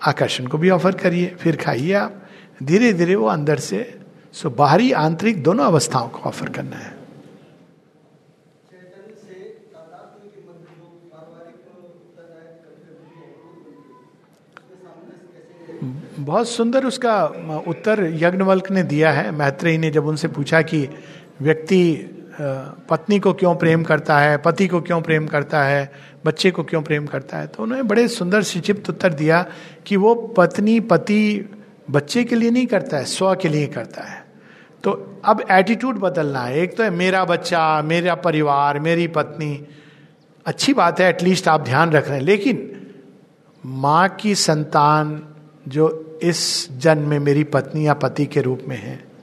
आकर्षण 0.01 0.47
को 0.47 0.57
भी 0.57 0.69
ऑफ़र 0.69 0.95
करिए 0.95 1.27
फिर 1.39 1.55
खाइए 1.55 1.93
आप। 1.93 2.21
धीरे 2.63 2.91
धीरे 2.93 3.15
वो 3.15 3.27
अंदर 3.27 3.59
से 3.59 3.99
सो 4.33 4.49
बाहरी 4.49 4.91
आंतरिक 4.91 5.43
दोनों 5.43 5.65
अवस्थाओं 5.65 6.09
को 6.09 6.19
ऑफ़र 6.19 6.49
करना 6.49 6.77
है। 6.77 6.93
बहुत 16.19 16.47
सुंदर 16.49 16.85
उसका 16.85 17.25
उत्तर 17.67 18.03
यज्ञवल्क 18.13 18.69
ने 18.71 18.83
दिया 18.83 19.11
है। 19.11 19.31
मैत्रेयी 19.31 19.77
ने 19.77 19.89
जब 19.91 20.05
उनसे 20.05 20.27
पूछा 20.27 20.61
कि 20.61 20.87
व्यक्ति 21.41 21.81
पत्नी 22.89 23.19
को 23.19 23.33
क्यों 23.33 23.55
प्रेम 23.55 23.83
करता 23.83 24.19
है, 24.19 24.37
पति 24.37 24.67
को 24.67 24.81
क्यों 24.81 25.01
प्रेम 25.01 25.27
करता 25.27 25.63
है, 25.63 25.91
बच्चे 26.25 26.51
को 26.51 26.63
क्यों 26.63 26.81
प्रेम 26.81 27.05
करता 27.05 27.37
है? 27.37 27.47
तो 27.47 27.63
उन्होंने 27.63 27.83
बड़े 27.83 28.07
सुंदर 28.07 28.41
सिचिप्त 28.41 28.89
उत्तर 28.89 29.13
दिया 29.13 29.45
कि 29.85 29.95
वो 29.95 30.15
पत्नी, 30.15 30.79
पति 30.79 31.49
बच्चे 31.91 32.23
के 32.23 32.35
लिए 32.35 32.49
नहीं 32.49 32.67
करता 32.67 32.97
है, 32.97 33.05
स्व 33.05 33.35
के 33.35 33.47
लिए 33.47 33.67
करता 33.67 34.01
है। 34.01 34.25
तो 34.83 35.21
अब 35.25 35.43
एटीट्यूड 35.51 35.99
बदलना 35.99 36.41
है। 36.41 36.59
एक 36.59 36.77
तो 36.77 36.83
है, 36.83 36.89
मेरा 36.89 37.25
बच्चा, 37.25 37.81
मेरा 37.81 38.15
परिवार, 38.15 38.79
मेरी 38.79 39.07
पत्नी। 39.07 39.67
अच्छी 40.45 40.73
बात 40.73 40.99
है 40.99 41.09
एटलीस्ट 41.09 41.47
आप 41.47 41.61
ध्यान 41.61 41.91
रख 41.91 42.07
रहे 42.07 42.17
हैं। 42.17 42.25
लेकिन 42.25 42.71
माँ 43.65 44.09
की 44.09 44.35
संतान 44.35 45.23
जो 45.67 46.19
इस 46.23 46.69
जन्म 46.77 47.07
में 47.07 47.19
मेरी 47.19 47.43
पत्नी 47.43 47.87
या 47.87 47.93
पति 47.93 48.25
के 48.25 48.41
रूप 48.41 48.61
में 48.67 48.77
है 48.77 49.14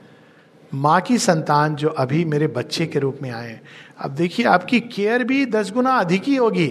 माँ 0.73 1.01
की 1.01 1.17
संतान 1.17 1.75
जो 1.75 1.89
अभी 1.89 2.25
मेरे 2.25 2.47
बच्चे 2.47 2.85
के 2.85 2.99
रूप 2.99 3.19
में 3.21 3.31
आए 3.31 3.49
हैं। 3.49 3.61
अब 3.99 4.11
देखिए, 4.11 4.45
आपकी 4.45 4.79
केयर 4.79 5.23
भी 5.23 5.45
दस 5.45 5.71
गुना 5.71 5.91
अधिक 5.91 6.23
ही 6.23 6.35
होगी, 6.35 6.67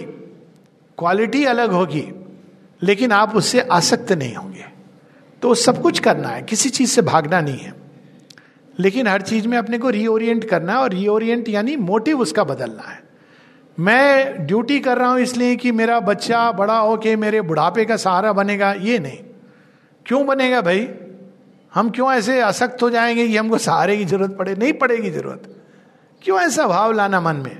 क्वालिटी 0.97 1.45
अलग 1.45 1.71
होगी, 1.71 2.07
लेकिन 2.83 3.11
आप 3.11 3.35
उससे 3.35 3.59
आसक्त 3.61 4.11
नहीं 4.11 4.35
होंगे। 4.35 4.65
तो 5.41 5.55
सब 5.55 5.81
कुछ 5.81 5.99
करना 5.99 6.27
है, 6.27 6.41
किसी 6.41 6.69
चीज़ 6.69 6.89
से 6.89 7.01
भागना 7.01 7.41
नहीं 7.41 7.57
है। 7.57 7.73
लेकिन 8.79 9.07
हर 9.07 9.21
चीज़ 9.21 9.47
में 9.47 9.57
अपने 9.57 9.77
को 9.77 9.89
रीओरिएंट 9.89 10.49
करना 10.49 10.73
है, 10.73 10.79
और 10.79 10.89
रीओरिएंट 10.89 11.49
यानी 11.49 11.75
मोटिव 11.75 12.19
उसका 12.19 12.43
बदलना 12.43 12.89
है। 12.89 13.03
मैं 13.79 14.45
ड्यूटी 14.45 14.79
कर 14.79 14.97
रहा 14.97 15.09
हूँ 15.09 15.19
इसलिए 15.19 15.55
कि 15.55 15.71
मेरा 15.71 15.99
बच्चा 15.99 16.51
बड़ा 16.51 16.77
हो 16.77 16.97
के 16.97 17.15
मेरे 17.15 17.41
बुढ़ापे 17.41 17.85
का 17.85 17.97
सहारा 17.97 18.33
बनेगा, 18.33 18.73
ये 18.73 18.99
नहीं। 18.99 19.17
क्यों 20.05 20.25
बनेगा 20.25 20.61
भाई? 20.61 20.89
हम 21.75 21.89
क्यों 21.89 22.13
ऐसे 22.13 22.41
असक्त 22.41 22.81
हो 22.81 22.89
जाएँगे 22.89 23.27
कि 23.27 23.37
हमको 23.37 23.57
सहारे 23.57 23.97
की 23.97 24.05
ज़रूरत 24.05 24.35
पड़े, 24.37 24.55
नहीं 24.55 24.73
पड़ेगी 24.73 25.09
ज़रूरत? 25.09 25.55
क्यों 26.21 26.41
ऐसा 26.41 26.67
भाव 26.67 26.91
लाना 26.91 27.21
मन 27.21 27.35
में? 27.35 27.57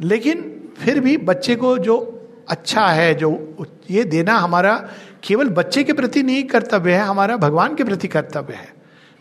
लेकिन 0.00 0.68
फिर 0.78 1.00
भी 1.00 1.16
बच्चे 1.16 1.54
को 1.54 1.78
जो 1.78 2.16
अच्छा 2.48 2.86
है, 2.86 3.14
जो 3.14 3.56
ये 3.90 4.04
देना 4.04 4.34
हमारा 4.34 4.90
केवल 5.24 5.48
बच्चे 5.48 5.84
के 5.84 5.92
प्रति 5.92 6.22
नहीं, 6.22 6.42
कर्तव्य 6.42 6.94
है, 6.94 7.00
हमारा 7.00 7.36
भगवान 7.36 7.74
के 7.74 7.84
प्रति 7.84 8.08
कर्तव्य 8.08 8.54
है। 8.54 8.72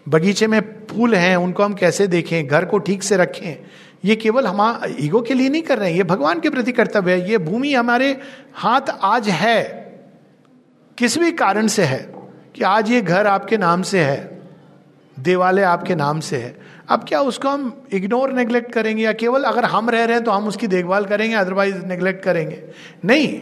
बगीचे 0.10 0.47
में 0.47 0.88
फूल 0.89 1.15
हैं, 1.15 1.36
उनको 1.36 1.63
हम 1.63 1.73
कैसे 1.73 2.08
देखें, 2.08 2.47
घर 2.47 2.65
को 2.65 2.80
ठीक 2.80 3.04
से 3.04 3.17
रखें, 3.17 3.65
ये 4.06 4.15
केवल 4.15 4.47
हम 4.47 4.82
ईगो 4.99 5.21
के 5.21 5.34
लिए 5.34 5.49
नहीं 5.49 5.62
कर 5.62 5.78
रहे 5.78 5.89
हैं, 5.89 5.97
ये 5.97 6.04
भगवान 6.04 6.39
के 6.39 6.49
प्रति 6.49 6.71
कर्तव्य 6.71 7.12
है, 7.12 7.30
ये 7.30 7.38
भूमि 7.38 7.73
हमारे 7.73 8.21
हाथ 8.54 8.82
आज 9.02 9.30
है, 9.30 9.63
किस 10.97 11.17
भी 11.17 11.32
कारण 11.32 11.67
से 11.67 11.84
है। 11.84 12.18
कि 12.55 12.63
आज 12.63 12.91
ये 12.91 13.01
घर 13.01 13.27
आपके 13.27 13.57
नाम 13.57 13.81
से 13.81 13.99
है, 13.99 14.39
देवालय 15.17 15.63
आपके 15.63 15.95
नाम 15.95 16.19
से 16.19 16.38
है। 16.38 16.55
अब 16.89 17.05
क्या 17.07 17.21
उसको 17.21 17.49
हम 17.49 17.81
इग्नोर 17.93 18.31
नेग्लेक्ट 18.33 18.71
करेंगे 18.71 19.03
या 19.03 19.13
केवल 19.13 19.43
अगर 19.43 19.65
हम 19.65 19.89
रह 19.89 20.03
रहे 20.03 20.15
हैं 20.15 20.23
तो 20.23 20.31
हम 20.31 20.47
उसकी 20.47 20.67
देखभाल 20.67 21.05
करेंगे 21.05 21.35
अदरवाइज़ 21.35 21.85
नेग्लेक्ट 21.85 22.23
करेंगे? 22.23 22.63
नहीं, 23.05 23.41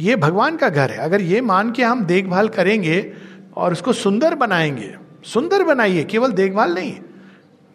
ये 0.00 0.16
भगवान 0.16 0.56
का 0.56 0.68
घर 0.68 0.90
है। 0.90 0.98
अगर 0.98 1.20
ये 1.20 1.40
मान 1.40 1.72
के 1.72 1.82
हम 1.82 2.04
देखभाल 2.04 2.48
करेंगे 2.48 3.12
और 3.56 3.72
उसको 3.72 3.92
सुंदर 3.92 4.34
बनाएँगे, 4.34 4.94
सुंदर 5.24 5.62
बनाइए, 5.64 6.04
केवल 6.04 6.32
देखभाल 6.32 6.74
नहीं 6.74 6.94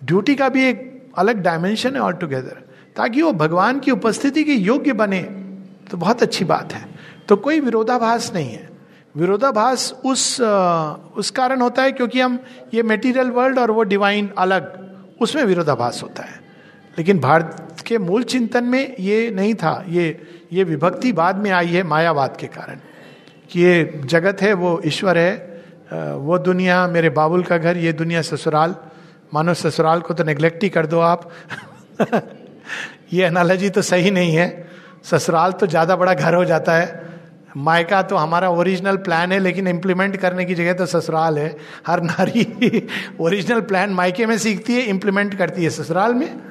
ड्यूटी 0.01 0.35
का 0.35 0.49
भी 0.49 0.65
एक 0.65 0.87
अलग 1.17 1.41
डायमेंशन 1.41 1.95
है 1.95 2.01
ऑल 2.01 2.13
टुगेदर 2.13 2.63
ताकि 2.95 3.21
वो 3.21 3.31
भगवान 3.33 3.79
की 3.79 3.91
उपस्थिति 3.91 4.43
के 4.43 4.53
योग्य 4.53 4.93
बने 4.93 5.21
तो 5.91 5.97
बहुत 5.97 6.21
अच्छी 6.23 6.45
बात 6.45 6.73
है। 6.73 6.85
तो 7.27 7.35
कोई 7.35 7.59
विरोधाभास 7.59 8.31
नहीं 8.33 8.51
है। 8.51 8.68
विरोधाभास 9.15 9.91
उस 10.05 10.41
उस 10.41 11.31
कारण 11.31 11.61
होता 11.61 11.83
है 11.83 11.91
क्योंकि 11.91 12.19
हम 12.21 12.39
ये 12.73 12.83
मेटीरियल 12.83 13.29
वर्ल्ड 13.29 13.59
और 13.59 13.71
वो 13.71 13.83
डिवाइन 13.83 14.29
अलग, 14.37 15.17
उसमें 15.21 15.43
विरोधाभास 15.43 16.03
होता 16.03 16.23
है। 16.23 16.39
लेकिन 16.97 17.19
भारत 17.19 17.83
के 17.87 17.97
मूल 17.97 18.23
चिंतन 18.23 18.63
में 18.63 18.95
ये 18.99 19.29
नहीं 19.31 19.53
था। 19.55 19.83
ये 19.89 20.27
ये 20.53 20.63
विभक्ति 20.63 21.11
बाद 21.11 21.37
में 21.37 21.51
आई 21.51 21.67
है 21.67 21.83
मायावाद 21.83 22.37
के 22.37 22.47
कारण 22.47 22.79
कि 23.51 23.61
ये 23.61 24.01
जगत 24.05 24.41
है, 24.41 24.53
वो 24.53 24.81
ईश्वर 24.85 25.17
है 25.17 25.49
वो 25.91 26.37
दुनिया, 26.37 26.87
मेरे 26.87 27.09
बाबुल 27.09 27.43
का 27.43 27.57
घर, 27.57 27.77
ये 27.77 27.93
दुनिया 27.93 28.21
ससुराल। 28.21 28.75
मानो 29.33 29.53
ससुराल 29.53 30.01
को 30.01 30.13
तो 30.13 30.23
नेग्लेक्ट 30.23 30.63
ही 30.63 30.69
कर 30.69 30.85
दो 30.85 30.99
आप। 30.99 31.29
ये 33.13 33.25
एनालॉजी 33.25 33.69
तो 33.69 33.81
सही 33.81 34.11
नहीं 34.11 34.35
है। 34.35 34.69
ससुराल 35.03 35.51
तो 35.51 35.67
ज़्यादा 35.67 35.95
बड़ा 35.95 36.13
घर 36.13 36.33
हो 36.33 36.45
जाता 36.45 36.73
है। 36.73 37.08
मायका 37.57 38.01
तो 38.01 38.15
हमारा 38.15 38.49
ओरिजिनल 38.49 38.97
प्लान 38.97 39.31
है, 39.31 39.39
लेकिन 39.39 39.67
इम्प्लीमेंट 39.67 40.17
करने 40.17 40.45
की 40.45 40.55
जगह 40.55 40.73
तो 40.73 40.85
ससुराल 40.85 41.39
है। 41.39 41.55
हर 41.87 42.01
नारी 42.03 42.87
ओरिजिनल 43.19 43.61
प्लान 43.61 43.89
मायके 43.89 44.25
में 44.25 44.37
सीखती 44.37 44.73
है 44.73 44.81
इम्प्लीमेंट 44.81 45.35
करती 45.35 45.63
है 45.63 45.69
ससुराल 45.69 46.13
में। 46.13 46.41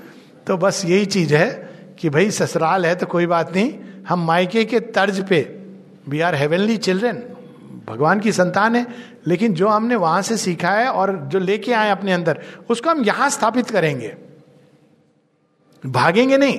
तो 0.47 0.57
बस 0.57 0.83
यही 0.85 1.07
चीज़ 1.07 1.35
है 1.35 1.49
कि 1.99 2.11
भाई 2.11 2.31
ससुराल 2.31 2.87
है 2.87 2.95
तो 2.95 3.07
कोई 3.07 3.27
बात 3.27 3.55
नहीं, 3.57 3.75
हम 4.09 4.27
मायके 4.27 4.65
के 4.65 4.81
तर्ज 4.81 5.29
पे 5.29 5.41
वी 6.09 6.21
आर 6.21 6.35
हेवनली 6.35 6.77
चिल्ड्रेन 6.77 7.23
भगवान 7.89 8.21
की 8.21 8.33
संतान 8.33 8.77
है, 8.77 8.87
लेकिन 9.27 9.55
जो 9.55 9.69
हमने 9.69 9.97
वहाँ 9.97 10.23
से 10.23 10.37
सीखा 10.37 10.71
है 10.71 10.89
और 10.89 11.17
जो 11.25 11.39
लेके 11.39 11.73
आए 11.73 11.91
अपने 11.91 12.13
अंदर, 12.13 12.41
उसको 12.71 12.91
हम 12.91 13.03
यहाँ 13.05 13.31
स्थापित 13.31 13.71
करेंगे। 13.71 14.15
भागेंगे 15.87 16.37
नहीं। 16.37 16.59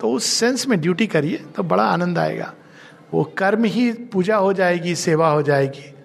तो 0.00 0.10
उस 0.10 0.24
सेंस 0.24 0.66
में 0.68 0.80
ड्यूटी 0.80 1.06
करिए 1.06 1.36
तो 1.56 1.62
बड़ा 1.62 1.82
आनंद 1.82 2.18
आएगा। 2.18 2.52
वो 3.14 3.24
कर्म 3.38 3.64
ही 3.64 3.92
पूजा 3.92 4.36
हो 4.36 4.52
जाएगी 4.52 4.94
सेवा 4.94 5.28
हो 5.28 5.42
जाएगी। 5.42 5.95